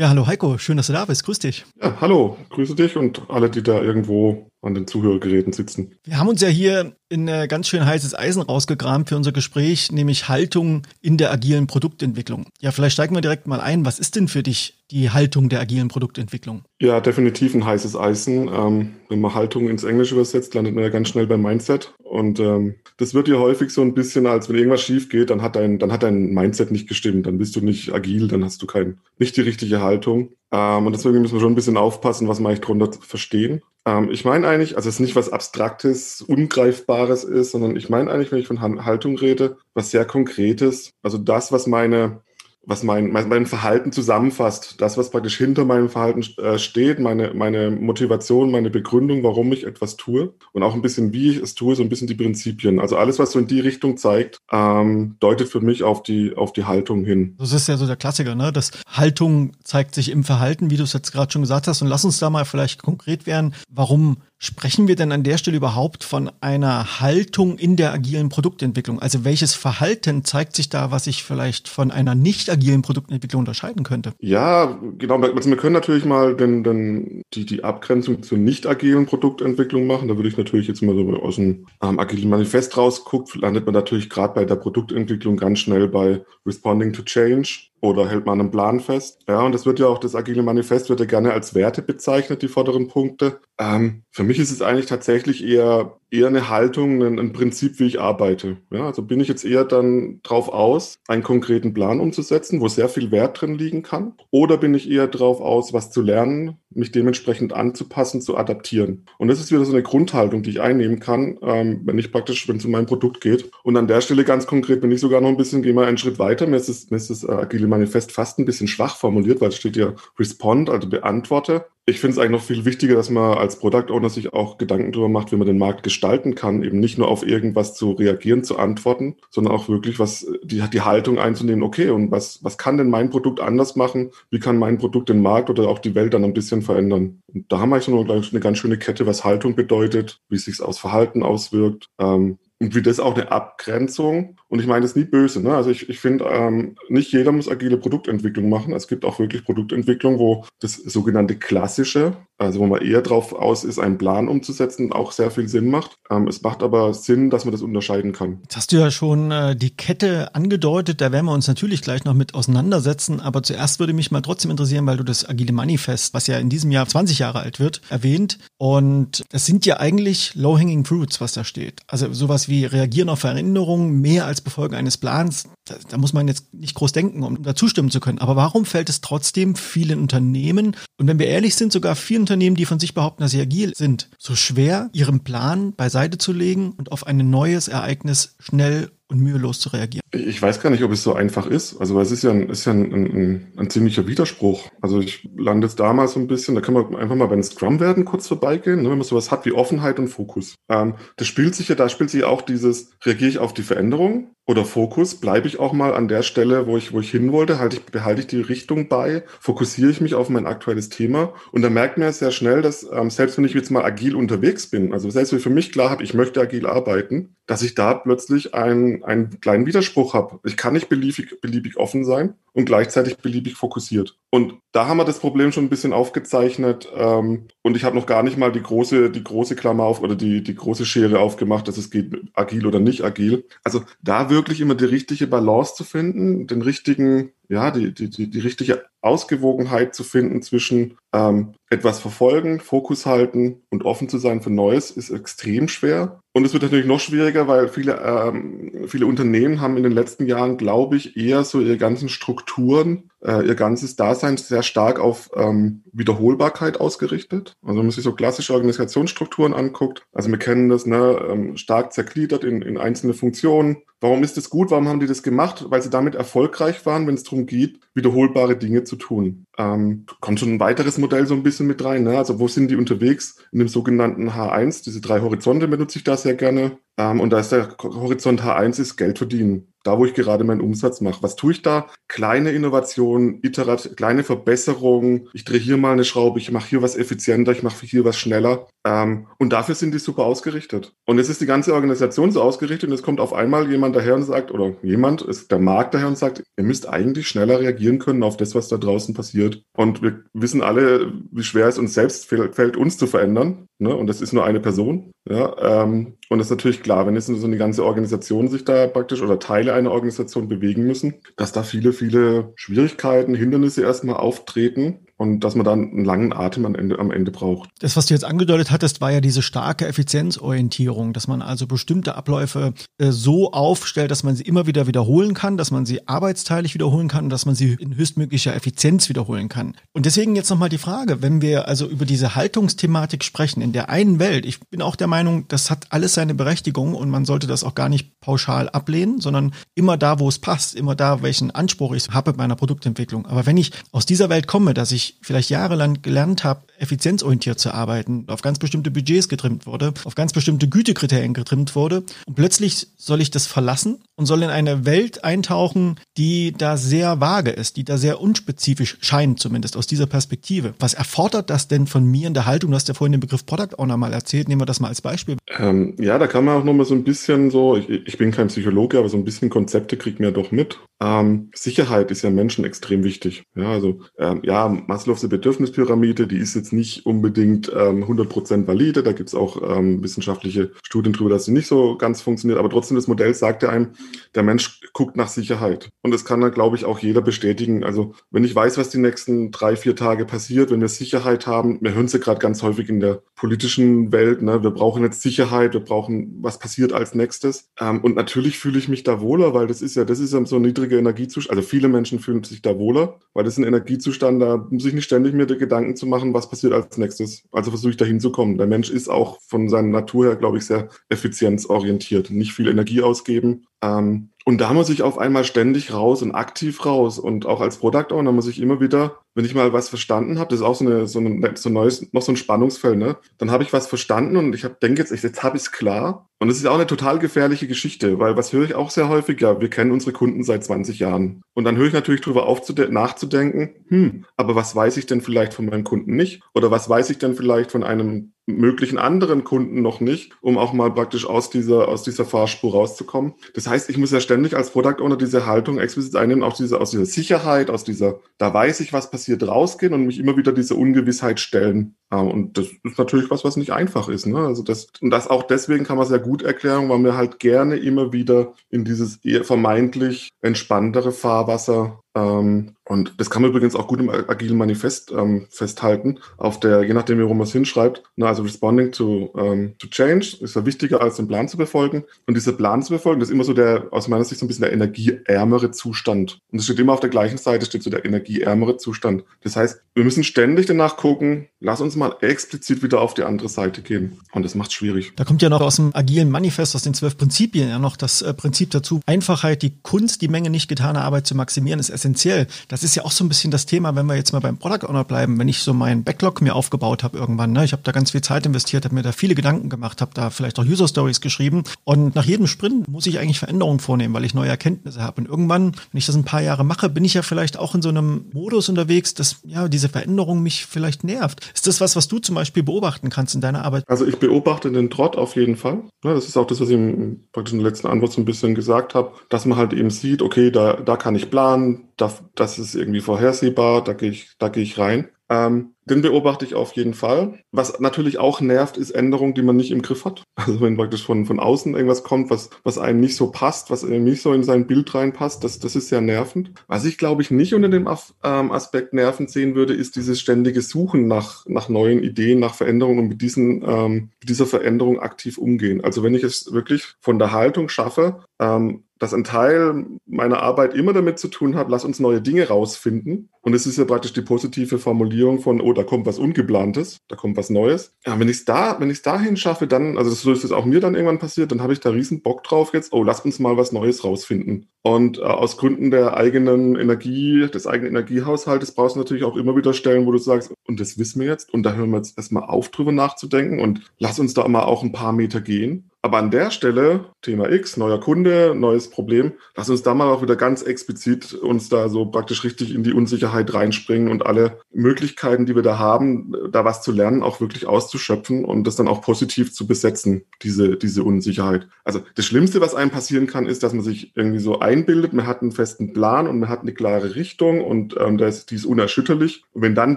Ja, 0.00 0.08
hallo 0.08 0.26
Heiko, 0.26 0.56
schön, 0.56 0.78
dass 0.78 0.86
du 0.86 0.94
da 0.94 1.04
bist. 1.04 1.26
Grüß 1.26 1.40
dich. 1.40 1.66
Ja, 1.78 1.94
hallo, 2.00 2.38
grüße 2.48 2.74
dich 2.74 2.96
und 2.96 3.20
alle, 3.28 3.50
die 3.50 3.62
da 3.62 3.82
irgendwo 3.82 4.50
an 4.62 4.74
den 4.74 4.86
Zuhörgeräten 4.86 5.52
sitzen. 5.52 5.92
Wir 6.04 6.18
haben 6.18 6.28
uns 6.28 6.40
ja 6.40 6.48
hier 6.48 6.94
in 7.10 7.28
äh, 7.28 7.46
ganz 7.48 7.68
schön 7.68 7.84
heißes 7.84 8.14
Eisen 8.14 8.40
rausgegraben 8.40 9.06
für 9.06 9.16
unser 9.16 9.32
Gespräch, 9.32 9.92
nämlich 9.92 10.30
Haltung 10.30 10.86
in 11.02 11.18
der 11.18 11.30
agilen 11.30 11.66
Produktentwicklung. 11.66 12.46
Ja, 12.62 12.70
vielleicht 12.70 12.94
steigen 12.94 13.14
wir 13.14 13.20
direkt 13.20 13.46
mal 13.46 13.60
ein. 13.60 13.84
Was 13.84 13.98
ist 13.98 14.16
denn 14.16 14.28
für 14.28 14.42
dich 14.42 14.78
die 14.90 15.10
Haltung 15.10 15.50
der 15.50 15.60
agilen 15.60 15.88
Produktentwicklung? 15.88 16.62
Ja, 16.80 17.00
definitiv 17.00 17.54
ein 17.54 17.66
heißes 17.66 17.94
Eisen. 17.94 18.48
Ähm, 18.48 18.94
wenn 19.10 19.20
man 19.20 19.34
Haltung 19.34 19.68
ins 19.68 19.84
Englische 19.84 20.14
übersetzt, 20.14 20.54
landet 20.54 20.74
man 20.74 20.84
ja 20.84 20.90
ganz 20.90 21.10
schnell 21.10 21.26
beim 21.26 21.42
Mindset. 21.42 21.92
Und 22.10 22.40
ähm, 22.40 22.74
das 22.96 23.14
wird 23.14 23.28
ja 23.28 23.36
häufig 23.36 23.70
so 23.70 23.82
ein 23.82 23.94
bisschen, 23.94 24.26
als 24.26 24.48
wenn 24.48 24.56
irgendwas 24.56 24.82
schief 24.82 25.08
geht, 25.08 25.30
dann 25.30 25.42
hat 25.42 25.54
dein, 25.54 25.78
dann 25.78 25.92
hat 25.92 26.02
dein 26.02 26.34
Mindset 26.34 26.72
nicht 26.72 26.88
gestimmt, 26.88 27.28
dann 27.28 27.38
bist 27.38 27.54
du 27.54 27.60
nicht 27.60 27.94
agil, 27.94 28.26
dann 28.26 28.44
hast 28.44 28.60
du 28.60 28.66
kein, 28.66 28.98
nicht 29.20 29.36
die 29.36 29.42
richtige 29.42 29.80
Haltung. 29.80 30.32
Ähm, 30.50 30.86
und 30.86 30.92
deswegen 30.92 31.22
müssen 31.22 31.34
wir 31.34 31.40
schon 31.40 31.52
ein 31.52 31.54
bisschen 31.54 31.76
aufpassen, 31.76 32.26
was 32.26 32.40
wir 32.40 32.48
eigentlich 32.48 32.62
drunter 32.62 32.90
verstehen. 33.00 33.62
Ähm, 33.86 34.10
ich 34.10 34.24
meine 34.24 34.48
eigentlich, 34.48 34.74
also 34.76 34.88
es 34.88 34.96
ist 34.96 35.00
nicht 35.00 35.14
was 35.14 35.32
Abstraktes, 35.32 36.20
Ungreifbares 36.20 37.22
ist, 37.22 37.52
sondern 37.52 37.76
ich 37.76 37.88
meine 37.90 38.10
eigentlich, 38.10 38.32
wenn 38.32 38.40
ich 38.40 38.48
von 38.48 38.60
Haltung 38.60 39.16
rede, 39.16 39.58
was 39.74 39.92
sehr 39.92 40.04
Konkretes. 40.04 40.90
Also 41.04 41.16
das, 41.16 41.52
was 41.52 41.68
meine 41.68 42.22
was 42.64 42.82
mein, 42.82 43.10
mein, 43.10 43.28
mein 43.28 43.46
Verhalten 43.46 43.90
zusammenfasst. 43.92 44.80
Das, 44.80 44.98
was 44.98 45.10
praktisch 45.10 45.38
hinter 45.38 45.64
meinem 45.64 45.88
Verhalten 45.88 46.22
äh, 46.42 46.58
steht, 46.58 47.00
meine, 47.00 47.32
meine 47.34 47.70
Motivation, 47.70 48.50
meine 48.50 48.70
Begründung, 48.70 49.22
warum 49.22 49.52
ich 49.52 49.64
etwas 49.66 49.96
tue 49.96 50.34
und 50.52 50.62
auch 50.62 50.74
ein 50.74 50.82
bisschen, 50.82 51.12
wie 51.12 51.30
ich 51.30 51.38
es 51.38 51.54
tue, 51.54 51.74
so 51.74 51.82
ein 51.82 51.88
bisschen 51.88 52.06
die 52.06 52.14
Prinzipien. 52.14 52.78
Also 52.78 52.96
alles, 52.96 53.18
was 53.18 53.32
so 53.32 53.38
in 53.38 53.46
die 53.46 53.60
Richtung 53.60 53.96
zeigt, 53.96 54.38
ähm, 54.52 55.16
deutet 55.20 55.48
für 55.48 55.60
mich 55.60 55.82
auf 55.82 56.02
die, 56.02 56.36
auf 56.36 56.52
die 56.52 56.64
Haltung 56.64 57.04
hin. 57.04 57.34
Das 57.38 57.52
ist 57.52 57.68
ja 57.68 57.76
so 57.76 57.86
der 57.86 57.96
Klassiker, 57.96 58.34
ne? 58.34 58.52
Das 58.52 58.72
Haltung 58.86 59.52
zeigt 59.64 59.94
sich 59.94 60.10
im 60.10 60.24
Verhalten, 60.24 60.70
wie 60.70 60.76
du 60.76 60.82
es 60.82 60.92
jetzt 60.92 61.12
gerade 61.12 61.32
schon 61.32 61.42
gesagt 61.42 61.66
hast. 61.66 61.82
Und 61.82 61.88
lass 61.88 62.04
uns 62.04 62.18
da 62.18 62.30
mal 62.30 62.44
vielleicht 62.44 62.82
konkret 62.82 63.26
werden. 63.26 63.54
Warum 63.70 64.18
Sprechen 64.42 64.88
wir 64.88 64.96
denn 64.96 65.12
an 65.12 65.22
der 65.22 65.36
Stelle 65.36 65.58
überhaupt 65.58 66.02
von 66.02 66.30
einer 66.40 67.02
Haltung 67.02 67.58
in 67.58 67.76
der 67.76 67.92
agilen 67.92 68.30
Produktentwicklung? 68.30 68.98
Also 68.98 69.22
welches 69.22 69.52
Verhalten 69.54 70.24
zeigt 70.24 70.56
sich 70.56 70.70
da, 70.70 70.90
was 70.90 71.04
sich 71.04 71.22
vielleicht 71.22 71.68
von 71.68 71.90
einer 71.90 72.14
nicht 72.14 72.48
agilen 72.48 72.80
Produktentwicklung 72.80 73.40
unterscheiden 73.40 73.82
könnte? 73.82 74.14
Ja, 74.18 74.80
genau. 74.96 75.20
Also 75.20 75.50
wir 75.50 75.58
können 75.58 75.74
natürlich 75.74 76.06
mal 76.06 76.34
den, 76.34 76.64
den, 76.64 77.20
die, 77.34 77.44
die 77.44 77.62
Abgrenzung 77.62 78.22
zur 78.22 78.38
nicht 78.38 78.66
agilen 78.66 79.04
Produktentwicklung 79.04 79.86
machen. 79.86 80.08
Da 80.08 80.16
würde 80.16 80.30
ich 80.30 80.38
natürlich 80.38 80.68
jetzt 80.68 80.80
mal 80.80 80.94
so 80.94 81.22
aus 81.22 81.36
dem 81.36 81.66
ähm, 81.82 81.98
agilen 81.98 82.30
Manifest 82.30 82.78
rausgucken, 82.78 83.42
landet 83.42 83.66
man 83.66 83.74
natürlich 83.74 84.08
gerade 84.08 84.32
bei 84.32 84.46
der 84.46 84.56
Produktentwicklung 84.56 85.36
ganz 85.36 85.58
schnell 85.58 85.86
bei 85.86 86.24
Responding 86.46 86.94
to 86.94 87.02
Change 87.02 87.69
oder 87.80 88.08
hält 88.08 88.26
man 88.26 88.40
einen 88.40 88.50
Plan 88.50 88.80
fest. 88.80 89.22
Ja, 89.28 89.42
und 89.42 89.52
das 89.52 89.66
wird 89.66 89.78
ja 89.78 89.86
auch, 89.86 89.98
das 89.98 90.14
agile 90.14 90.42
Manifest 90.42 90.88
wird 90.88 91.00
ja 91.00 91.06
gerne 91.06 91.32
als 91.32 91.54
Werte 91.54 91.82
bezeichnet, 91.82 92.42
die 92.42 92.48
vorderen 92.48 92.88
Punkte. 92.88 93.40
Ähm, 93.58 94.02
für 94.10 94.24
mich 94.24 94.38
ist 94.38 94.50
es 94.50 94.62
eigentlich 94.62 94.86
tatsächlich 94.86 95.44
eher 95.44 96.00
eher 96.10 96.26
eine 96.26 96.48
Haltung, 96.48 97.02
ein, 97.02 97.18
ein, 97.18 97.32
Prinzip, 97.32 97.78
wie 97.78 97.86
ich 97.86 98.00
arbeite. 98.00 98.58
Ja, 98.72 98.86
also 98.86 99.02
bin 99.02 99.20
ich 99.20 99.28
jetzt 99.28 99.44
eher 99.44 99.64
dann 99.64 100.20
drauf 100.22 100.48
aus, 100.48 100.98
einen 101.08 101.22
konkreten 101.22 101.72
Plan 101.72 102.00
umzusetzen, 102.00 102.60
wo 102.60 102.68
sehr 102.68 102.88
viel 102.88 103.10
Wert 103.10 103.40
drin 103.40 103.54
liegen 103.54 103.82
kann? 103.82 104.14
Oder 104.30 104.56
bin 104.56 104.74
ich 104.74 104.90
eher 104.90 105.06
drauf 105.06 105.40
aus, 105.40 105.72
was 105.72 105.90
zu 105.90 106.02
lernen, 106.02 106.58
mich 106.70 106.90
dementsprechend 106.92 107.52
anzupassen, 107.52 108.20
zu 108.20 108.36
adaptieren? 108.36 109.06
Und 109.18 109.28
das 109.28 109.40
ist 109.40 109.52
wieder 109.52 109.64
so 109.64 109.72
eine 109.72 109.82
Grundhaltung, 109.82 110.42
die 110.42 110.50
ich 110.50 110.60
einnehmen 110.60 110.98
kann, 110.98 111.38
ähm, 111.42 111.82
wenn 111.84 111.98
ich 111.98 112.12
praktisch, 112.12 112.48
wenn 112.48 112.56
es 112.56 112.64
um 112.64 112.72
mein 112.72 112.86
Produkt 112.86 113.20
geht. 113.20 113.50
Und 113.62 113.76
an 113.76 113.86
der 113.86 114.00
Stelle 114.00 114.24
ganz 114.24 114.46
konkret 114.46 114.80
bin 114.80 114.90
ich 114.90 115.00
sogar 115.00 115.20
noch 115.20 115.28
ein 115.28 115.36
bisschen, 115.36 115.62
gehe 115.62 115.74
mal 115.74 115.86
einen 115.86 115.98
Schritt 115.98 116.18
weiter. 116.18 116.46
Mir 116.46 116.56
ist 116.56 116.68
das, 116.68 116.90
mir 116.90 116.96
ist 116.96 117.10
das 117.10 117.22
äh, 117.22 117.30
Agile 117.30 117.68
Manifest 117.70 118.12
fast 118.12 118.38
ein 118.38 118.44
bisschen 118.44 118.68
schwach 118.68 118.96
formuliert, 118.96 119.40
weil 119.40 119.48
es 119.48 119.56
steht 119.56 119.76
ja 119.76 119.94
Respond, 120.18 120.68
also 120.68 120.88
beantworte. 120.88 121.66
Ich 121.86 121.98
finde 121.98 122.12
es 122.12 122.18
eigentlich 122.18 122.30
noch 122.30 122.46
viel 122.46 122.64
wichtiger, 122.64 122.94
dass 122.94 123.10
man 123.10 123.36
als 123.36 123.58
Product 123.58 123.90
Owner 123.90 124.10
sich 124.10 124.32
auch 124.32 124.58
Gedanken 124.58 124.92
darüber 124.92 125.08
macht, 125.08 125.32
wie 125.32 125.36
man 125.36 125.46
den 125.46 125.58
Markt 125.58 125.82
gestalten 125.82 126.34
kann, 126.34 126.62
eben 126.62 126.78
nicht 126.78 126.98
nur 126.98 127.08
auf 127.08 127.26
irgendwas 127.26 127.74
zu 127.74 127.92
reagieren, 127.92 128.44
zu 128.44 128.58
antworten, 128.58 129.16
sondern 129.30 129.54
auch 129.54 129.68
wirklich 129.68 129.98
was, 129.98 130.26
die, 130.44 130.62
die 130.72 130.82
Haltung 130.82 131.18
einzunehmen, 131.18 131.64
okay, 131.64 131.90
und 131.90 132.10
was, 132.12 132.44
was 132.44 132.58
kann 132.58 132.76
denn 132.76 132.90
mein 132.90 133.10
Produkt 133.10 133.40
anders 133.40 133.74
machen? 133.74 134.10
Wie 134.30 134.38
kann 134.38 134.58
mein 134.58 134.78
Produkt 134.78 135.08
den 135.08 135.22
Markt 135.22 135.50
oder 135.50 135.68
auch 135.68 135.80
die 135.80 135.94
Welt 135.94 136.14
dann 136.14 136.24
ein 136.24 136.34
bisschen 136.34 136.62
verändern? 136.62 137.22
Und 137.26 137.50
da 137.50 137.58
haben 137.58 137.70
wir 137.70 137.76
eigentlich 137.76 137.88
eine, 137.88 138.22
eine 138.30 138.40
ganz 138.40 138.58
schöne 138.58 138.78
Kette, 138.78 139.06
was 139.06 139.24
Haltung 139.24 139.56
bedeutet, 139.56 140.20
wie 140.28 140.36
es 140.36 140.44
sich 140.44 140.62
aus 140.62 140.78
Verhalten 140.78 141.22
auswirkt. 141.22 141.88
Ähm, 141.98 142.38
und 142.60 142.74
wie 142.74 142.82
das 142.82 143.00
auch 143.00 143.14
eine 143.14 143.32
Abgrenzung. 143.32 144.36
Und 144.50 144.58
ich 144.58 144.66
meine 144.66 144.82
das 144.82 144.96
nie 144.96 145.04
böse. 145.04 145.40
Ne? 145.40 145.54
Also 145.54 145.70
ich, 145.70 145.88
ich 145.88 146.00
finde, 146.00 146.24
ähm, 146.24 146.74
nicht 146.88 147.12
jeder 147.12 147.30
muss 147.30 147.48
agile 147.48 147.76
Produktentwicklung 147.76 148.48
machen. 148.48 148.74
Es 148.74 148.88
gibt 148.88 149.04
auch 149.04 149.20
wirklich 149.20 149.44
Produktentwicklung, 149.44 150.18
wo 150.18 150.44
das 150.58 150.74
sogenannte 150.74 151.36
klassische, 151.36 152.16
also 152.36 152.58
wo 152.58 152.66
man 152.66 152.82
eher 152.82 153.00
drauf 153.00 153.32
aus 153.32 153.62
ist, 153.62 153.78
einen 153.78 153.96
Plan 153.96 154.26
umzusetzen, 154.26 154.92
auch 154.92 155.12
sehr 155.12 155.30
viel 155.30 155.46
Sinn 155.46 155.70
macht. 155.70 155.94
Ähm, 156.10 156.26
es 156.26 156.42
macht 156.42 156.64
aber 156.64 156.94
Sinn, 156.94 157.30
dass 157.30 157.44
man 157.44 157.52
das 157.52 157.62
unterscheiden 157.62 158.12
kann. 158.12 158.38
Jetzt 158.42 158.56
hast 158.56 158.72
du 158.72 158.78
ja 158.78 158.90
schon 158.90 159.30
äh, 159.30 159.54
die 159.54 159.70
Kette 159.70 160.34
angedeutet, 160.34 161.00
da 161.00 161.12
werden 161.12 161.26
wir 161.26 161.32
uns 161.32 161.46
natürlich 161.46 161.80
gleich 161.80 162.04
noch 162.04 162.14
mit 162.14 162.34
auseinandersetzen, 162.34 163.20
aber 163.20 163.44
zuerst 163.44 163.78
würde 163.78 163.92
mich 163.92 164.10
mal 164.10 164.20
trotzdem 164.20 164.50
interessieren, 164.50 164.84
weil 164.84 164.96
du 164.96 165.04
das 165.04 165.28
Agile 165.28 165.52
Manifest, 165.52 166.12
was 166.12 166.26
ja 166.26 166.38
in 166.40 166.48
diesem 166.48 166.72
Jahr 166.72 166.88
20 166.88 167.20
Jahre 167.20 167.38
alt 167.38 167.60
wird, 167.60 167.82
erwähnt. 167.88 168.38
Und 168.58 169.22
das 169.30 169.46
sind 169.46 169.64
ja 169.64 169.78
eigentlich 169.78 170.34
Low-Hanging 170.34 170.84
Fruits, 170.84 171.20
was 171.20 171.34
da 171.34 171.44
steht. 171.44 171.82
Also 171.86 172.12
sowas 172.12 172.48
wie 172.48 172.64
reagieren 172.64 173.10
auf 173.10 173.20
Veränderungen 173.20 174.00
mehr 174.00 174.26
als 174.26 174.39
Befolgen 174.40 174.74
eines 174.74 174.96
Plans. 174.96 175.44
Da, 175.64 175.76
da 175.88 175.98
muss 175.98 176.12
man 176.12 176.28
jetzt 176.28 176.52
nicht 176.52 176.74
groß 176.74 176.92
denken, 176.92 177.22
um 177.22 177.42
da 177.42 177.54
zustimmen 177.54 177.90
zu 177.90 178.00
können. 178.00 178.18
Aber 178.18 178.36
warum 178.36 178.64
fällt 178.64 178.88
es 178.88 179.00
trotzdem 179.00 179.56
vielen 179.56 180.00
Unternehmen 180.00 180.76
und 180.98 181.06
wenn 181.06 181.18
wir 181.18 181.28
ehrlich 181.28 181.54
sind, 181.54 181.72
sogar 181.72 181.96
vielen 181.96 182.22
Unternehmen, 182.22 182.56
die 182.56 182.66
von 182.66 182.78
sich 182.78 182.92
behaupten, 182.92 183.22
dass 183.22 183.30
sie 183.30 183.40
agil 183.40 183.72
sind, 183.74 184.10
so 184.18 184.36
schwer, 184.36 184.90
ihren 184.92 185.24
Plan 185.24 185.74
beiseite 185.74 186.18
zu 186.18 186.32
legen 186.32 186.72
und 186.72 186.92
auf 186.92 187.06
ein 187.06 187.30
neues 187.30 187.68
Ereignis 187.68 188.36
schnell 188.38 188.90
und 189.10 189.20
mühelos 189.20 189.60
zu 189.60 189.70
reagieren. 189.70 190.02
Ich 190.12 190.40
weiß 190.40 190.60
gar 190.60 190.70
nicht, 190.70 190.82
ob 190.82 190.92
es 190.92 191.02
so 191.02 191.14
einfach 191.14 191.46
ist. 191.46 191.76
Also 191.80 192.00
es 192.00 192.10
ist 192.10 192.22
ja 192.22 192.30
ein, 192.30 192.48
ist 192.48 192.64
ja 192.64 192.72
ein, 192.72 192.92
ein, 192.92 193.52
ein 193.56 193.70
ziemlicher 193.70 194.06
Widerspruch. 194.06 194.68
Also 194.80 195.00
ich 195.00 195.28
lande 195.36 195.66
jetzt 195.66 195.80
da 195.80 195.92
mal 195.92 196.08
so 196.08 196.20
ein 196.20 196.28
bisschen, 196.28 196.54
da 196.54 196.60
kann 196.60 196.74
man 196.74 196.94
einfach 196.96 197.16
mal 197.16 197.26
beim 197.26 197.42
Scrum 197.42 197.80
werden 197.80 198.04
kurz 198.04 198.28
vorbeigehen, 198.28 198.82
ne, 198.82 198.90
wenn 198.90 198.98
man 198.98 199.06
sowas 199.06 199.30
hat 199.30 199.44
wie 199.46 199.52
Offenheit 199.52 199.98
und 199.98 200.08
Fokus. 200.08 200.54
Ähm, 200.68 200.94
das 201.16 201.26
spielt 201.26 201.54
sich 201.54 201.68
ja, 201.68 201.74
da 201.74 201.88
spielt 201.88 202.10
sich 202.10 202.24
auch 202.24 202.42
dieses, 202.42 202.90
reagiere 203.04 203.30
ich 203.30 203.38
auf 203.38 203.52
die 203.52 203.62
Veränderung 203.62 204.30
oder 204.50 204.64
Fokus, 204.64 205.14
bleibe 205.14 205.46
ich 205.46 205.60
auch 205.60 205.72
mal 205.72 205.94
an 205.94 206.08
der 206.08 206.22
Stelle, 206.22 206.66
wo 206.66 206.76
ich, 206.76 206.92
wo 206.92 206.98
ich 206.98 207.10
hin 207.12 207.30
wollte, 207.30 207.60
halte 207.60 207.76
ich, 207.76 207.84
behalte 207.84 208.22
ich 208.22 208.26
die 208.26 208.40
Richtung 208.40 208.88
bei, 208.88 209.22
fokussiere 209.38 209.90
ich 209.90 210.00
mich 210.00 210.14
auf 210.14 210.28
mein 210.28 210.46
aktuelles 210.46 210.88
Thema 210.88 211.32
und 211.52 211.62
da 211.62 211.70
merkt 211.70 211.98
man 211.98 212.08
ja 212.08 212.12
sehr 212.12 212.32
schnell, 212.32 212.60
dass 212.60 212.84
ähm, 212.92 213.10
selbst 213.10 213.38
wenn 213.38 213.44
ich 213.44 213.54
jetzt 213.54 213.70
mal 213.70 213.84
agil 213.84 214.16
unterwegs 214.16 214.66
bin, 214.66 214.92
also 214.92 215.08
selbst 215.08 215.30
wenn 215.30 215.38
ich 215.38 215.44
für 215.44 215.50
mich 215.50 215.70
klar 215.70 215.90
habe, 215.90 216.02
ich 216.02 216.14
möchte 216.14 216.40
agil 216.40 216.66
arbeiten, 216.66 217.36
dass 217.46 217.62
ich 217.62 217.76
da 217.76 217.94
plötzlich 217.94 218.52
einen, 218.52 219.04
einen 219.04 219.40
kleinen 219.40 219.66
Widerspruch 219.66 220.14
habe. 220.14 220.40
Ich 220.44 220.56
kann 220.56 220.72
nicht 220.72 220.88
beliebig, 220.88 221.40
beliebig 221.40 221.76
offen 221.76 222.04
sein 222.04 222.34
und 222.52 222.64
gleichzeitig 222.64 223.18
beliebig 223.18 223.54
fokussiert. 223.54 224.19
Und 224.32 224.54
da 224.70 224.86
haben 224.86 224.98
wir 224.98 225.04
das 225.04 225.18
Problem 225.18 225.50
schon 225.50 225.64
ein 225.64 225.70
bisschen 225.70 225.92
aufgezeichnet. 225.92 226.88
Ähm, 226.94 227.48
und 227.62 227.76
ich 227.76 227.82
habe 227.82 227.96
noch 227.96 228.06
gar 228.06 228.22
nicht 228.22 228.38
mal 228.38 228.52
die 228.52 228.62
große, 228.62 229.10
die 229.10 229.24
große 229.24 229.56
Klammer 229.56 229.82
auf 229.84 230.00
oder 230.02 230.14
die, 230.14 230.44
die 230.44 230.54
große 230.54 230.86
Schere 230.86 231.18
aufgemacht, 231.18 231.66
dass 231.66 231.76
es 231.76 231.90
geht 231.90 232.14
agil 232.34 232.64
oder 232.66 232.78
nicht 232.78 233.02
agil. 233.02 233.44
Also 233.64 233.82
da 234.02 234.30
wirklich 234.30 234.60
immer 234.60 234.76
die 234.76 234.84
richtige 234.84 235.26
Balance 235.26 235.74
zu 235.74 235.82
finden, 235.82 236.46
den 236.46 236.62
richtigen, 236.62 237.32
ja, 237.48 237.72
die, 237.72 237.92
die, 237.92 238.08
die, 238.08 238.30
die 238.30 238.40
richtige 238.40 238.84
Ausgewogenheit 239.00 239.96
zu 239.96 240.04
finden 240.04 240.42
zwischen 240.42 240.96
Ähm, 241.12 241.54
etwas 241.70 242.00
verfolgen, 242.00 242.58
Fokus 242.58 243.06
halten 243.06 243.62
und 243.70 243.84
offen 243.84 244.08
zu 244.08 244.18
sein 244.18 244.42
für 244.42 244.50
Neues 244.50 244.90
ist 244.90 245.10
extrem 245.10 245.68
schwer. 245.68 246.20
Und 246.32 246.44
es 246.44 246.52
wird 246.52 246.64
natürlich 246.64 246.86
noch 246.86 247.00
schwieriger, 247.00 247.48
weil 247.48 247.68
viele, 247.68 248.00
ähm, 248.00 248.86
viele 248.86 249.06
Unternehmen 249.06 249.60
haben 249.60 249.76
in 249.76 249.84
den 249.84 249.92
letzten 249.92 250.26
Jahren, 250.26 250.56
glaube 250.56 250.96
ich, 250.96 251.16
eher 251.16 251.44
so 251.44 251.60
ihre 251.60 251.76
ganzen 251.76 252.08
Strukturen, 252.08 253.10
äh, 253.24 253.46
ihr 253.46 253.54
ganzes 253.54 253.96
Dasein 253.96 254.36
sehr 254.36 254.62
stark 254.62 255.00
auf 255.00 255.30
ähm, 255.34 255.82
Wiederholbarkeit 255.92 256.80
ausgerichtet. 256.80 257.56
Also 257.62 257.78
wenn 257.78 257.86
man 257.86 257.90
sich 257.90 258.04
so 258.04 258.12
klassische 258.12 258.54
Organisationsstrukturen 258.54 259.54
anguckt, 259.54 260.02
also 260.12 260.28
wir 260.28 260.38
kennen 260.38 260.68
das, 260.68 260.86
ne, 260.86 261.20
ähm, 261.30 261.56
stark 261.56 261.92
zergliedert 261.92 262.44
in, 262.44 262.62
in 262.62 262.78
einzelne 262.78 263.14
Funktionen. 263.14 263.78
Warum 264.00 264.22
ist 264.22 264.36
das 264.36 264.50
gut? 264.50 264.70
Warum 264.70 264.88
haben 264.88 265.00
die 265.00 265.06
das 265.06 265.22
gemacht? 265.22 265.66
Weil 265.68 265.82
sie 265.82 265.90
damit 265.90 266.14
erfolgreich 266.14 266.86
waren, 266.86 267.06
wenn 267.06 267.14
es 267.14 267.24
darum 267.24 267.46
geht, 267.46 267.80
wiederholbare 267.94 268.56
Dinge 268.56 268.84
zu 268.84 268.96
tun. 268.96 269.46
Ähm, 269.60 270.06
kommt 270.20 270.40
schon 270.40 270.54
ein 270.54 270.60
weiteres 270.60 270.96
Modell 270.96 271.26
so 271.26 271.34
ein 271.34 271.42
bisschen 271.42 271.66
mit 271.66 271.84
rein. 271.84 272.04
Ne? 272.04 272.16
Also 272.16 272.38
wo 272.40 272.48
sind 272.48 272.70
die 272.70 272.76
unterwegs? 272.76 273.36
In 273.52 273.58
dem 273.58 273.68
sogenannten 273.68 274.30
H1, 274.30 274.84
diese 274.84 275.02
drei 275.02 275.20
Horizonte 275.20 275.68
benutze 275.68 275.98
ich 275.98 276.04
da 276.04 276.16
sehr 276.16 276.34
gerne. 276.34 276.78
Ähm, 276.96 277.20
und 277.20 277.30
da 277.30 277.40
ist 277.40 277.52
der 277.52 277.76
Horizont 277.82 278.42
H1 278.42 278.80
ist 278.80 278.96
Geld 278.96 279.18
verdienen 279.18 279.69
da 279.82 279.98
wo 279.98 280.04
ich 280.04 280.14
gerade 280.14 280.44
meinen 280.44 280.60
Umsatz 280.60 281.00
mache. 281.00 281.22
Was 281.22 281.36
tue 281.36 281.52
ich 281.52 281.62
da? 281.62 281.86
Kleine 282.08 282.50
Innovationen, 282.52 283.40
iterat 283.42 283.96
kleine 283.96 284.24
Verbesserungen. 284.24 285.28
Ich 285.32 285.44
drehe 285.44 285.58
hier 285.58 285.76
mal 285.76 285.92
eine 285.92 286.04
Schraube, 286.04 286.38
ich 286.38 286.50
mache 286.50 286.68
hier 286.68 286.82
was 286.82 286.96
effizienter, 286.96 287.52
ich 287.52 287.62
mache 287.62 287.86
hier 287.86 288.04
was 288.04 288.18
schneller. 288.18 288.68
Ähm, 288.86 289.26
und 289.38 289.52
dafür 289.52 289.74
sind 289.74 289.92
die 289.92 289.98
super 289.98 290.24
ausgerichtet. 290.24 290.94
Und 291.06 291.18
es 291.18 291.28
ist 291.28 291.40
die 291.40 291.46
ganze 291.46 291.74
Organisation 291.74 292.30
so 292.30 292.42
ausgerichtet 292.42 292.88
und 292.88 292.94
es 292.94 293.02
kommt 293.02 293.20
auf 293.20 293.32
einmal 293.32 293.70
jemand 293.70 293.94
daher 293.96 294.14
und 294.14 294.22
sagt, 294.22 294.50
oder 294.50 294.74
jemand, 294.82 295.22
ist 295.22 295.50
der 295.50 295.58
Markt 295.58 295.94
daher 295.94 296.08
und 296.08 296.18
sagt, 296.18 296.42
ihr 296.56 296.64
müsst 296.64 296.88
eigentlich 296.88 297.28
schneller 297.28 297.60
reagieren 297.60 297.98
können 297.98 298.22
auf 298.22 298.36
das, 298.36 298.54
was 298.54 298.68
da 298.68 298.76
draußen 298.76 299.14
passiert. 299.14 299.62
Und 299.76 300.02
wir 300.02 300.24
wissen 300.32 300.62
alle, 300.62 301.12
wie 301.30 301.42
schwer 301.42 301.66
es 301.66 301.78
uns 301.78 301.94
selbst 301.94 302.26
fällt, 302.26 302.76
uns 302.76 302.96
zu 302.96 303.06
verändern. 303.06 303.66
Ne? 303.78 303.94
Und 303.94 304.06
das 304.06 304.20
ist 304.20 304.32
nur 304.32 304.44
eine 304.44 304.60
Person. 304.60 305.12
Ja? 305.28 305.82
Ähm, 305.84 306.14
und 306.30 306.38
das 306.38 306.46
ist 306.46 306.52
natürlich 306.52 306.82
klar, 306.82 307.06
wenn 307.06 307.16
jetzt 307.16 307.26
so 307.26 307.44
eine 307.44 307.58
ganze 307.58 307.84
Organisation 307.84 308.46
sich 308.48 308.64
da 308.64 308.86
praktisch 308.86 309.20
oder 309.20 309.40
Teile 309.40 309.74
einer 309.74 309.90
Organisation 309.90 310.48
bewegen 310.48 310.84
müssen, 310.84 311.14
dass 311.36 311.50
da 311.50 311.64
viele, 311.64 311.92
viele 311.92 312.52
Schwierigkeiten, 312.54 313.34
Hindernisse 313.34 313.82
erstmal 313.82 314.16
auftreten 314.16 315.06
und 315.20 315.40
dass 315.40 315.54
man 315.54 315.66
dann 315.66 315.90
einen 315.90 316.04
langen 316.06 316.32
Atem 316.32 316.64
am 316.64 316.74
Ende, 316.74 316.98
am 316.98 317.10
Ende 317.10 317.30
braucht. 317.30 317.68
Das, 317.80 317.94
was 317.94 318.06
du 318.06 318.14
jetzt 318.14 318.24
angedeutet 318.24 318.70
hattest, 318.70 319.02
war 319.02 319.12
ja 319.12 319.20
diese 319.20 319.42
starke 319.42 319.86
Effizienzorientierung, 319.86 321.12
dass 321.12 321.28
man 321.28 321.42
also 321.42 321.66
bestimmte 321.66 322.14
Abläufe 322.14 322.72
äh, 322.96 323.10
so 323.10 323.52
aufstellt, 323.52 324.10
dass 324.10 324.22
man 324.22 324.34
sie 324.34 324.44
immer 324.44 324.66
wieder 324.66 324.86
wiederholen 324.86 325.34
kann, 325.34 325.58
dass 325.58 325.70
man 325.70 325.84
sie 325.84 326.08
arbeitsteilig 326.08 326.72
wiederholen 326.72 327.08
kann 327.08 327.24
und 327.24 327.30
dass 327.30 327.44
man 327.44 327.54
sie 327.54 327.74
in 327.78 327.96
höchstmöglicher 327.96 328.56
Effizienz 328.56 329.10
wiederholen 329.10 329.50
kann. 329.50 329.76
Und 329.92 330.06
deswegen 330.06 330.36
jetzt 330.36 330.48
nochmal 330.48 330.70
die 330.70 330.78
Frage, 330.78 331.20
wenn 331.20 331.42
wir 331.42 331.68
also 331.68 331.86
über 331.86 332.06
diese 332.06 332.34
Haltungsthematik 332.34 333.22
sprechen, 333.22 333.60
in 333.60 333.72
der 333.74 333.90
einen 333.90 334.20
Welt, 334.20 334.46
ich 334.46 334.58
bin 334.70 334.80
auch 334.80 334.96
der 334.96 335.06
Meinung, 335.06 335.44
das 335.48 335.68
hat 335.68 335.88
alles 335.90 336.14
seine 336.14 336.34
Berechtigung 336.34 336.94
und 336.94 337.10
man 337.10 337.26
sollte 337.26 337.46
das 337.46 337.62
auch 337.62 337.74
gar 337.74 337.90
nicht 337.90 338.20
pauschal 338.20 338.70
ablehnen, 338.70 339.20
sondern 339.20 339.52
immer 339.74 339.98
da, 339.98 340.18
wo 340.18 340.30
es 340.30 340.38
passt, 340.38 340.74
immer 340.76 340.94
da, 340.94 341.20
welchen 341.20 341.50
Anspruch 341.50 341.92
ich 341.92 342.08
habe 342.08 342.32
bei 342.32 342.38
meiner 342.38 342.56
Produktentwicklung. 342.56 343.26
Aber 343.26 343.44
wenn 343.44 343.58
ich 343.58 343.72
aus 343.92 344.06
dieser 344.06 344.30
Welt 344.30 344.46
komme, 344.46 344.72
dass 344.72 344.92
ich 344.92 345.09
vielleicht 345.22 345.50
jahrelang 345.50 346.02
gelernt 346.02 346.44
habe, 346.44 346.62
effizienzorientiert 346.78 347.58
zu 347.58 347.72
arbeiten, 347.72 348.24
auf 348.28 348.42
ganz 348.42 348.58
bestimmte 348.58 348.90
Budgets 348.90 349.28
getrimmt 349.28 349.66
wurde, 349.66 349.92
auf 350.04 350.14
ganz 350.14 350.32
bestimmte 350.32 350.68
Gütekriterien 350.68 351.34
getrimmt 351.34 351.74
wurde. 351.76 352.04
Und 352.26 352.34
plötzlich 352.34 352.88
soll 352.96 353.20
ich 353.20 353.30
das 353.30 353.46
verlassen 353.46 354.02
und 354.16 354.26
soll 354.26 354.42
in 354.42 354.50
eine 354.50 354.84
Welt 354.86 355.24
eintauchen, 355.24 355.98
die 356.16 356.52
da 356.52 356.76
sehr 356.76 357.20
vage 357.20 357.50
ist, 357.50 357.76
die 357.76 357.84
da 357.84 357.98
sehr 357.98 358.20
unspezifisch 358.20 358.98
scheint, 359.00 359.40
zumindest 359.40 359.76
aus 359.76 359.86
dieser 359.86 360.06
Perspektive. 360.06 360.74
Was 360.78 360.94
erfordert 360.94 361.50
das 361.50 361.68
denn 361.68 361.86
von 361.86 362.04
mir 362.04 362.26
in 362.26 362.34
der 362.34 362.46
Haltung? 362.46 362.70
Du 362.70 362.76
hast 362.76 362.88
ja 362.88 362.94
vorhin 362.94 363.12
den 363.12 363.20
Begriff 363.20 363.44
Product 363.44 363.78
Owner 363.78 363.96
mal 363.96 364.12
erzählt. 364.12 364.48
Nehmen 364.48 364.60
wir 364.60 364.66
das 364.66 364.80
mal 364.80 364.88
als 364.88 365.00
Beispiel. 365.00 365.36
Ähm, 365.58 365.96
ja, 365.98 366.18
da 366.18 366.26
kann 366.26 366.44
man 366.44 366.56
auch 366.56 366.64
nochmal 366.64 366.86
so 366.86 366.94
ein 366.94 367.04
bisschen 367.04 367.50
so, 367.50 367.76
ich, 367.76 367.88
ich, 367.88 368.18
bin 368.18 368.30
kein 368.30 368.48
Psychologe, 368.48 368.98
aber 368.98 369.08
so 369.08 369.16
ein 369.16 369.24
bisschen 369.24 369.50
Konzepte 369.50 369.96
kriegt 369.96 370.20
man 370.20 370.30
ja 370.30 370.34
doch 370.34 370.50
mit. 370.50 370.78
Ähm, 371.02 371.50
Sicherheit 371.54 372.10
ist 372.10 372.22
ja 372.22 372.30
Menschen 372.30 372.64
extrem 372.64 373.04
wichtig. 373.04 373.42
Ja, 373.56 373.70
also 373.70 374.00
ähm, 374.18 374.40
ja, 374.44 374.68
Maslows 375.00 375.26
Bedürfnispyramide, 375.26 376.26
die 376.26 376.36
ist 376.36 376.54
jetzt 376.54 376.74
nicht 376.74 377.06
unbedingt 377.06 377.72
ähm, 377.74 378.04
100% 378.04 378.66
valide. 378.66 379.02
Da 379.02 379.12
gibt 379.12 379.30
es 379.30 379.34
auch 379.34 379.60
ähm, 379.62 380.02
wissenschaftliche 380.02 380.72
Studien 380.82 381.14
darüber, 381.14 381.30
dass 381.30 381.46
sie 381.46 381.52
nicht 381.52 381.66
so 381.66 381.96
ganz 381.96 382.20
funktioniert. 382.20 382.58
Aber 382.58 382.68
trotzdem, 382.68 382.96
das 382.96 383.06
Modell 383.06 383.34
sagt 383.34 383.62
ja 383.62 383.70
einem, 383.70 383.92
der 384.34 384.42
Mensch 384.42 384.80
guckt 384.92 385.16
nach 385.16 385.28
Sicherheit. 385.28 385.88
Und 386.02 386.10
das 386.10 386.26
kann 386.26 386.40
dann, 386.42 386.52
glaube 386.52 386.76
ich, 386.76 386.84
auch 386.84 386.98
jeder 386.98 387.22
bestätigen. 387.22 387.82
Also 387.82 388.14
wenn 388.30 388.44
ich 388.44 388.54
weiß, 388.54 388.76
was 388.76 388.90
die 388.90 388.98
nächsten 388.98 389.52
drei, 389.52 389.74
vier 389.74 389.96
Tage 389.96 390.26
passiert, 390.26 390.70
wenn 390.70 390.80
wir 390.82 390.88
Sicherheit 390.88 391.46
haben, 391.46 391.78
wir 391.80 391.94
hören 391.94 392.08
ja 392.08 392.18
gerade 392.18 392.40
ganz 392.40 392.62
häufig 392.62 392.88
in 392.90 393.00
der 393.00 393.22
politischen 393.36 394.12
Welt, 394.12 394.42
ne? 394.42 394.62
wir 394.62 394.70
brauchen 394.70 395.02
jetzt 395.02 395.22
Sicherheit, 395.22 395.72
wir 395.72 395.80
brauchen, 395.80 396.38
was 396.42 396.58
passiert 396.58 396.92
als 396.92 397.14
nächstes. 397.14 397.70
Ähm, 397.80 398.00
und 398.02 398.16
natürlich 398.16 398.58
fühle 398.58 398.78
ich 398.78 398.88
mich 398.88 399.02
da 399.02 399.20
wohler, 399.20 399.54
weil 399.54 399.66
das 399.66 399.80
ist 399.80 399.96
ja, 399.96 400.04
das 400.04 400.18
ist 400.18 400.34
ja 400.34 400.44
so 400.44 400.56
ein 400.56 400.62
niedriger 400.62 400.98
Energiezustand. 400.98 401.56
Also 401.56 401.66
viele 401.66 401.88
Menschen 401.88 402.18
fühlen 402.18 402.44
sich 402.44 402.60
da 402.60 402.76
wohler, 402.78 403.18
weil 403.32 403.44
das 403.44 403.54
ist 403.54 403.58
ein 403.58 403.64
Energiezustand, 403.64 404.42
da 404.42 404.66
muss 404.70 404.84
ich 404.84 404.89
nicht 404.94 405.04
ständig 405.04 405.34
mir 405.34 405.46
Gedanken 405.46 405.96
zu 405.96 406.06
machen, 406.06 406.34
was 406.34 406.48
passiert 406.48 406.72
als 406.72 406.98
nächstes. 406.98 407.42
Also 407.52 407.70
versuche 407.70 407.90
ich 407.90 407.96
da 407.96 408.04
hinzukommen. 408.04 408.58
Der 408.58 408.66
Mensch 408.66 408.90
ist 408.90 409.08
auch 409.08 409.40
von 409.42 409.68
seiner 409.68 409.88
Natur 409.88 410.26
her, 410.26 410.36
glaube 410.36 410.58
ich, 410.58 410.66
sehr 410.66 410.88
effizienzorientiert. 411.08 412.30
Nicht 412.30 412.52
viel 412.52 412.68
Energie 412.68 413.02
ausgeben. 413.02 413.66
Ähm, 413.82 414.30
und 414.50 414.58
da 414.58 414.72
muss 414.72 414.90
ich 414.90 415.02
auf 415.02 415.16
einmal 415.16 415.44
ständig 415.44 415.92
raus 415.92 416.22
und 416.22 416.32
aktiv 416.32 416.84
raus. 416.84 417.20
Und 417.20 417.46
auch 417.46 417.60
als 417.60 417.76
Product 417.76 418.10
Owner 418.10 418.32
muss 418.32 418.48
ich 418.48 418.60
immer 418.60 418.80
wieder, 418.80 419.20
wenn 419.36 419.44
ich 419.44 419.54
mal 419.54 419.72
was 419.72 419.88
verstanden 419.88 420.40
habe, 420.40 420.50
das 420.50 420.58
ist 420.58 420.66
auch 420.66 420.74
so, 420.74 420.84
eine, 420.84 421.06
so, 421.06 421.20
ein, 421.20 421.54
so 421.54 421.68
ein 421.68 421.72
neues, 421.72 422.12
noch 422.12 422.22
so 422.22 422.32
ein 422.32 422.36
Spannungsfeld, 422.36 422.98
ne? 422.98 423.16
Dann 423.38 423.52
habe 423.52 423.62
ich 423.62 423.72
was 423.72 423.86
verstanden 423.86 424.36
und 424.36 424.52
ich 424.52 424.66
denke 424.82 425.02
jetzt, 425.02 425.12
jetzt 425.12 425.42
habe 425.44 425.56
ich 425.56 425.62
es 425.62 425.70
klar. 425.70 426.28
Und 426.40 426.48
das 426.48 426.56
ist 426.56 426.66
auch 426.66 426.74
eine 426.74 426.88
total 426.88 427.20
gefährliche 427.20 427.68
Geschichte, 427.68 428.18
weil 428.18 428.36
was 428.36 428.52
höre 428.52 428.64
ich 428.64 428.74
auch 428.74 428.90
sehr 428.90 429.08
häufig? 429.08 429.40
Ja, 429.40 429.60
wir 429.60 429.70
kennen 429.70 429.92
unsere 429.92 430.10
Kunden 430.10 430.42
seit 430.42 430.64
20 430.64 430.98
Jahren. 430.98 431.42
Und 431.54 431.62
dann 431.62 431.76
höre 431.76 431.86
ich 431.86 431.92
natürlich 431.92 432.22
darüber 432.22 432.46
auf, 432.46 432.68
nachzudenken, 432.88 433.70
hm, 433.86 434.24
aber 434.36 434.56
was 434.56 434.74
weiß 434.74 434.96
ich 434.96 435.06
denn 435.06 435.20
vielleicht 435.20 435.54
von 435.54 435.66
meinem 435.66 435.84
Kunden 435.84 436.16
nicht? 436.16 436.42
Oder 436.54 436.72
was 436.72 436.88
weiß 436.88 437.10
ich 437.10 437.18
denn 437.18 437.36
vielleicht 437.36 437.70
von 437.70 437.84
einem 437.84 438.32
möglichen 438.58 438.98
anderen 438.98 439.44
Kunden 439.44 439.82
noch 439.82 440.00
nicht, 440.00 440.32
um 440.40 440.58
auch 440.58 440.72
mal 440.72 440.92
praktisch 440.92 441.26
aus 441.26 441.50
dieser, 441.50 441.88
aus 441.88 442.02
dieser 442.02 442.24
Fahrspur 442.24 442.72
rauszukommen. 442.72 443.34
Das 443.54 443.66
heißt, 443.66 443.90
ich 443.90 443.98
muss 443.98 444.10
ja 444.10 444.20
ständig 444.20 444.56
als 444.56 444.70
Product 444.70 445.00
Owner 445.00 445.16
diese 445.16 445.46
Haltung 445.46 445.78
explizit 445.78 446.16
einnehmen, 446.16 446.42
auch 446.42 446.54
diese, 446.54 446.80
aus 446.80 446.90
dieser 446.90 447.06
Sicherheit, 447.06 447.70
aus 447.70 447.84
dieser, 447.84 448.20
da 448.38 448.52
weiß 448.52 448.80
ich, 448.80 448.92
was 448.92 449.10
passiert, 449.10 449.46
rausgehen 449.46 449.92
und 449.92 450.06
mich 450.06 450.18
immer 450.18 450.36
wieder 450.36 450.52
dieser 450.52 450.76
Ungewissheit 450.76 451.40
stellen. 451.40 451.94
Und 452.10 452.58
das 452.58 452.66
ist 452.82 452.98
natürlich 452.98 453.30
was, 453.30 453.44
was 453.44 453.56
nicht 453.56 453.72
einfach 453.72 454.08
ist. 454.08 454.26
Ne? 454.26 454.38
Also 454.38 454.64
das, 454.64 454.88
und 455.00 455.10
das 455.10 455.28
auch 455.28 455.44
deswegen 455.44 455.84
kann 455.84 455.96
man 455.96 456.06
sehr 456.06 456.18
gut 456.18 456.42
erklären, 456.42 456.88
weil 456.88 456.98
wir 457.04 457.16
halt 457.16 457.38
gerne 457.38 457.76
immer 457.76 458.12
wieder 458.12 458.54
in 458.68 458.84
dieses 458.84 459.24
eher 459.24 459.44
vermeintlich 459.44 460.30
entspanntere 460.40 461.12
Fahrwasser 461.12 462.00
ähm, 462.14 462.74
und 462.90 463.14
das 463.18 463.30
kann 463.30 463.42
man 463.42 463.52
übrigens 463.52 463.76
auch 463.76 463.86
gut 463.86 464.00
im 464.00 464.10
agilen 464.10 464.58
Manifest 464.58 465.12
ähm, 465.12 465.46
festhalten, 465.48 466.18
auf 466.38 466.58
der, 466.58 466.82
je 466.82 466.92
nachdem, 466.92 467.20
worum 467.20 467.38
man 467.38 467.46
es 467.46 467.52
hinschreibt, 467.52 468.02
na, 468.16 468.26
also 468.26 468.42
responding 468.42 468.90
to, 468.90 469.32
ähm, 469.38 469.74
to 469.78 469.86
change 469.86 470.38
ist 470.40 470.56
ja 470.56 470.66
wichtiger, 470.66 471.00
als 471.00 471.14
den 471.14 471.28
Plan 471.28 471.46
zu 471.46 471.56
befolgen. 471.56 472.02
Und 472.26 472.34
dieser 472.34 472.50
Plan 472.50 472.82
zu 472.82 472.92
befolgen, 472.92 473.20
das 473.20 473.28
ist 473.28 473.34
immer 473.34 473.44
so 473.44 473.52
der, 473.52 473.86
aus 473.92 474.08
meiner 474.08 474.24
Sicht 474.24 474.40
so 474.40 474.44
ein 474.44 474.48
bisschen 474.48 474.64
der 474.64 474.72
energieärmere 474.72 475.70
Zustand. 475.70 476.40
Und 476.50 476.58
es 476.58 476.64
steht 476.64 476.80
immer 476.80 476.92
auf 476.92 476.98
der 476.98 477.10
gleichen 477.10 477.38
Seite, 477.38 477.64
steht 477.64 477.84
so 477.84 477.90
der 477.90 478.04
energieärmere 478.04 478.76
Zustand. 478.76 479.22
Das 479.42 479.54
heißt, 479.54 479.80
wir 479.94 480.02
müssen 480.02 480.24
ständig 480.24 480.66
danach 480.66 480.96
gucken, 480.96 481.46
lass 481.60 481.80
uns 481.80 481.94
mal 481.94 482.16
explizit 482.22 482.82
wieder 482.82 483.00
auf 483.00 483.14
die 483.14 483.22
andere 483.22 483.48
Seite 483.48 483.82
gehen. 483.82 484.18
Und 484.32 484.44
das 484.44 484.56
macht 484.56 484.72
schwierig. 484.72 485.12
Da 485.14 485.22
kommt 485.22 485.42
ja 485.42 485.48
noch 485.48 485.60
aus 485.60 485.76
dem 485.76 485.94
agilen 485.94 486.28
Manifest, 486.28 486.74
aus 486.74 486.82
den 486.82 486.94
zwölf 486.94 487.16
Prinzipien 487.16 487.68
ja 487.68 487.78
noch 487.78 487.96
das 487.96 488.20
äh, 488.20 488.34
Prinzip 488.34 488.72
dazu, 488.72 489.00
Einfachheit, 489.06 489.62
die 489.62 489.74
Kunst, 489.82 490.22
die 490.22 490.28
Menge 490.28 490.50
nicht 490.50 490.68
getaner 490.68 491.04
Arbeit 491.04 491.28
zu 491.28 491.36
maximieren, 491.36 491.78
ist 491.78 491.99
essentiell. 492.00 492.46
Das 492.68 492.82
ist 492.82 492.94
ja 492.94 493.04
auch 493.04 493.10
so 493.10 493.24
ein 493.24 493.28
bisschen 493.28 493.50
das 493.50 493.66
Thema, 493.66 493.94
wenn 493.94 494.06
wir 494.06 494.16
jetzt 494.16 494.32
mal 494.32 494.40
beim 494.40 494.56
Product 494.56 494.88
Owner 494.88 495.04
bleiben, 495.04 495.38
wenn 495.38 495.48
ich 495.48 495.58
so 495.60 495.74
meinen 495.74 496.02
Backlog 496.02 496.40
mir 496.40 496.54
aufgebaut 496.54 497.04
habe 497.04 497.18
irgendwann, 497.18 497.52
ne? 497.52 497.64
ich 497.64 497.72
habe 497.72 497.82
da 497.84 497.92
ganz 497.92 498.12
viel 498.12 498.22
Zeit 498.22 498.46
investiert, 498.46 498.84
habe 498.84 498.94
mir 498.94 499.02
da 499.02 499.12
viele 499.12 499.34
Gedanken 499.34 499.68
gemacht, 499.68 500.00
habe 500.00 500.12
da 500.14 500.30
vielleicht 500.30 500.58
auch 500.58 500.64
User 500.64 500.88
Stories 500.88 501.20
geschrieben 501.20 501.64
und 501.84 502.14
nach 502.14 502.24
jedem 502.24 502.46
Sprint 502.46 502.88
muss 502.88 503.06
ich 503.06 503.18
eigentlich 503.18 503.38
Veränderungen 503.38 503.80
vornehmen, 503.80 504.14
weil 504.14 504.24
ich 504.24 504.34
neue 504.34 504.48
Erkenntnisse 504.48 505.02
habe 505.02 505.20
und 505.20 505.28
irgendwann, 505.28 505.72
wenn 505.92 505.98
ich 505.98 506.06
das 506.06 506.16
ein 506.16 506.24
paar 506.24 506.40
Jahre 506.40 506.64
mache, 506.64 506.88
bin 506.88 507.04
ich 507.04 507.14
ja 507.14 507.22
vielleicht 507.22 507.58
auch 507.58 507.74
in 507.74 507.82
so 507.82 507.90
einem 507.90 508.24
Modus 508.32 508.68
unterwegs, 508.68 509.14
dass 509.14 509.36
ja 509.44 509.68
diese 509.68 509.88
Veränderung 509.88 510.42
mich 510.42 510.66
vielleicht 510.66 511.04
nervt. 511.04 511.50
Ist 511.54 511.66
das 511.66 511.80
was, 511.80 511.96
was 511.96 512.08
du 512.08 512.18
zum 512.18 512.34
Beispiel 512.34 512.62
beobachten 512.62 513.10
kannst 513.10 513.34
in 513.34 513.40
deiner 513.40 513.64
Arbeit? 513.64 513.84
Also 513.86 514.06
ich 514.06 514.18
beobachte 514.18 514.70
den 514.72 514.90
Trott 514.90 515.16
auf 515.16 515.36
jeden 515.36 515.56
Fall. 515.56 515.82
Das 516.02 516.26
ist 516.26 516.36
auch 516.36 516.46
das, 516.46 516.60
was 516.60 516.68
ich 516.68 516.74
im, 516.74 517.24
praktisch 517.32 517.52
in 517.52 517.58
der 517.58 517.68
letzten 517.68 517.88
Antwort 517.88 518.12
so 518.12 518.20
ein 518.20 518.24
bisschen 518.24 518.54
gesagt 518.54 518.94
habe, 518.94 519.12
dass 519.28 519.44
man 519.44 519.58
halt 519.58 519.72
eben 519.72 519.90
sieht, 519.90 520.22
okay, 520.22 520.50
da, 520.50 520.74
da 520.74 520.96
kann 520.96 521.14
ich 521.14 521.30
planen, 521.30 521.89
das, 522.00 522.22
das 522.34 522.58
ist 522.58 522.74
irgendwie 522.74 523.00
vorhersehbar, 523.00 523.84
da 523.84 523.92
gehe 523.92 524.10
ich, 524.10 524.36
da 524.38 524.48
gehe 524.48 524.62
ich 524.62 524.78
rein. 524.78 525.08
Ähm, 525.28 525.74
Den 525.86 526.02
beobachte 526.02 526.44
ich 526.44 526.54
auf 526.54 526.72
jeden 526.72 526.94
Fall. 526.94 527.38
Was 527.52 527.80
natürlich 527.80 528.18
auch 528.18 528.40
nervt, 528.40 528.76
ist 528.76 528.90
Änderung, 528.90 529.34
die 529.34 529.42
man 529.42 529.56
nicht 529.56 529.70
im 529.70 529.82
Griff 529.82 530.04
hat. 530.04 530.22
Also 530.36 530.60
wenn 530.60 530.76
praktisch 530.76 531.04
von, 531.04 531.26
von 531.26 531.40
außen 531.40 531.74
irgendwas 531.74 532.02
kommt, 532.02 532.30
was, 532.30 532.50
was 532.64 532.78
einem 532.78 533.00
nicht 533.00 533.16
so 533.16 533.30
passt, 533.30 533.70
was 533.70 533.84
einem 533.84 534.04
nicht 534.04 534.22
so 534.22 534.32
in 534.32 534.42
sein 534.42 534.66
Bild 534.66 534.94
reinpasst, 534.94 535.42
das, 535.42 535.58
das 535.58 535.76
ist 535.76 535.88
sehr 535.88 536.00
nervend. 536.00 536.52
Was 536.66 536.84
ich 536.84 536.98
glaube 536.98 537.22
ich 537.22 537.30
nicht 537.30 537.54
unter 537.54 537.68
dem 537.68 537.88
ähm, 538.22 538.52
Aspekt 538.52 538.92
nervend 538.92 539.30
sehen 539.30 539.54
würde, 539.54 539.74
ist 539.74 539.96
dieses 539.96 540.20
ständige 540.20 540.62
Suchen 540.62 541.06
nach, 541.08 541.46
nach 541.46 541.68
neuen 541.68 542.02
Ideen, 542.02 542.40
nach 542.40 542.54
Veränderungen 542.54 543.00
und 543.00 543.08
mit 543.08 543.22
diesen, 543.22 543.62
ähm, 543.66 544.10
mit 544.20 544.28
dieser 544.28 544.46
Veränderung 544.46 545.00
aktiv 545.00 545.38
umgehen. 545.38 545.82
Also 545.82 546.02
wenn 546.02 546.14
ich 546.14 546.24
es 546.24 546.52
wirklich 546.52 546.94
von 547.00 547.18
der 547.18 547.32
Haltung 547.32 547.68
schaffe, 547.68 548.20
ähm, 548.38 548.84
dass 549.00 549.14
ein 549.14 549.24
Teil 549.24 549.86
meiner 550.06 550.42
Arbeit 550.42 550.74
immer 550.74 550.92
damit 550.92 551.18
zu 551.18 551.28
tun 551.28 551.56
hat, 551.56 551.70
lass 551.70 551.86
uns 551.86 552.00
neue 552.00 552.20
Dinge 552.20 552.46
rausfinden. 552.46 553.30
Und 553.40 553.54
es 553.54 553.66
ist 553.66 553.78
ja 553.78 553.86
praktisch 553.86 554.12
die 554.12 554.20
positive 554.20 554.78
Formulierung 554.78 555.40
von, 555.40 555.60
oh, 555.70 555.72
da 555.72 555.84
kommt 555.84 556.06
was 556.06 556.18
Ungeplantes, 556.18 556.98
da 557.08 557.16
kommt 557.16 557.36
was 557.36 557.50
Neues. 557.50 557.94
Ja, 558.04 558.18
wenn 558.18 558.28
ich 558.28 558.38
es 558.38 558.44
da, 558.44 558.78
wenn 558.80 558.90
ich 558.90 558.98
es 558.98 559.02
dahin 559.02 559.36
schaffe, 559.36 559.66
dann, 559.66 559.96
also 559.96 560.10
so 560.10 560.32
ist 560.32 560.44
es 560.44 560.52
auch 560.52 560.64
mir 560.64 560.80
dann 560.80 560.94
irgendwann 560.94 561.18
passiert, 561.18 561.52
dann 561.52 561.62
habe 561.62 561.72
ich 561.72 561.80
da 561.80 561.90
riesen 561.90 562.22
Bock 562.22 562.42
drauf 562.42 562.74
jetzt, 562.74 562.92
oh, 562.92 563.02
lass 563.04 563.20
uns 563.20 563.38
mal 563.38 563.56
was 563.56 563.72
Neues 563.72 564.04
rausfinden. 564.04 564.66
Und 564.82 565.18
äh, 565.18 565.22
aus 565.22 565.56
Gründen 565.56 565.90
der 565.90 566.16
eigenen 566.16 566.76
Energie, 566.76 567.46
des 567.52 567.66
eigenen 567.66 567.92
Energiehaushaltes 567.92 568.72
brauchst 568.72 568.96
du 568.96 569.00
natürlich 569.00 569.24
auch 569.24 569.36
immer 569.36 569.56
wieder 569.56 569.74
Stellen, 569.74 570.06
wo 570.06 570.12
du 570.12 570.18
sagst, 570.18 570.52
und 570.66 570.80
das 570.80 570.98
wissen 570.98 571.20
wir 571.20 571.28
jetzt, 571.28 571.52
und 571.52 571.62
da 571.62 571.74
hören 571.74 571.90
wir 571.90 571.98
jetzt 571.98 572.16
erstmal 572.16 572.44
auf, 572.44 572.70
drüber 572.70 572.92
nachzudenken 572.92 573.60
und 573.60 573.82
lass 573.98 574.18
uns 574.18 574.34
da 574.34 574.46
mal 574.48 574.64
auch 574.64 574.82
ein 574.82 574.92
paar 574.92 575.12
Meter 575.12 575.40
gehen. 575.40 575.90
Aber 576.02 576.16
an 576.16 576.30
der 576.30 576.50
Stelle, 576.50 577.06
Thema 577.20 577.50
X, 577.50 577.76
neuer 577.76 578.00
Kunde, 578.00 578.54
neues 578.56 578.88
Problem, 578.88 579.32
lass 579.54 579.68
uns 579.68 579.82
da 579.82 579.92
mal 579.92 580.08
auch 580.08 580.22
wieder 580.22 580.34
ganz 580.34 580.62
explizit 580.62 581.34
uns 581.34 581.68
da 581.68 581.90
so 581.90 582.06
praktisch 582.06 582.42
richtig 582.42 582.74
in 582.74 582.82
die 582.82 582.94
Unsicherheit 582.94 583.52
reinspringen 583.52 584.10
und 584.10 584.24
alle 584.24 584.60
Möglichkeiten, 584.72 585.44
die 585.44 585.54
wir 585.54 585.62
da 585.62 585.78
haben, 585.78 586.32
da 586.50 586.64
was 586.64 586.80
zu 586.80 586.90
lernen, 586.90 587.22
auch 587.22 587.42
wirklich 587.42 587.66
auszuschöpfen 587.66 588.46
und 588.46 588.66
das 588.66 588.76
dann 588.76 588.88
auch 588.88 589.02
positiv 589.02 589.52
zu 589.52 589.66
besetzen, 589.66 590.22
diese, 590.40 590.76
diese 590.76 591.04
Unsicherheit. 591.04 591.68
Also 591.84 592.00
das 592.14 592.24
Schlimmste, 592.24 592.62
was 592.62 592.74
einem 592.74 592.90
passieren 592.90 593.26
kann, 593.26 593.44
ist, 593.44 593.62
dass 593.62 593.74
man 593.74 593.84
sich 593.84 594.12
irgendwie 594.16 594.38
so 594.38 594.60
einbildet, 594.60 595.12
man 595.12 595.26
hat 595.26 595.42
einen 595.42 595.52
festen 595.52 595.92
Plan 595.92 596.26
und 596.26 596.40
man 596.40 596.48
hat 596.48 596.62
eine 596.62 596.72
klare 596.72 597.14
Richtung 597.14 597.62
und 597.62 597.96
ähm, 598.00 598.16
das, 598.16 598.46
die 598.46 598.54
ist 598.54 598.64
unerschütterlich. 598.64 599.44
Und 599.52 599.60
wenn 599.60 599.74
dann 599.74 599.96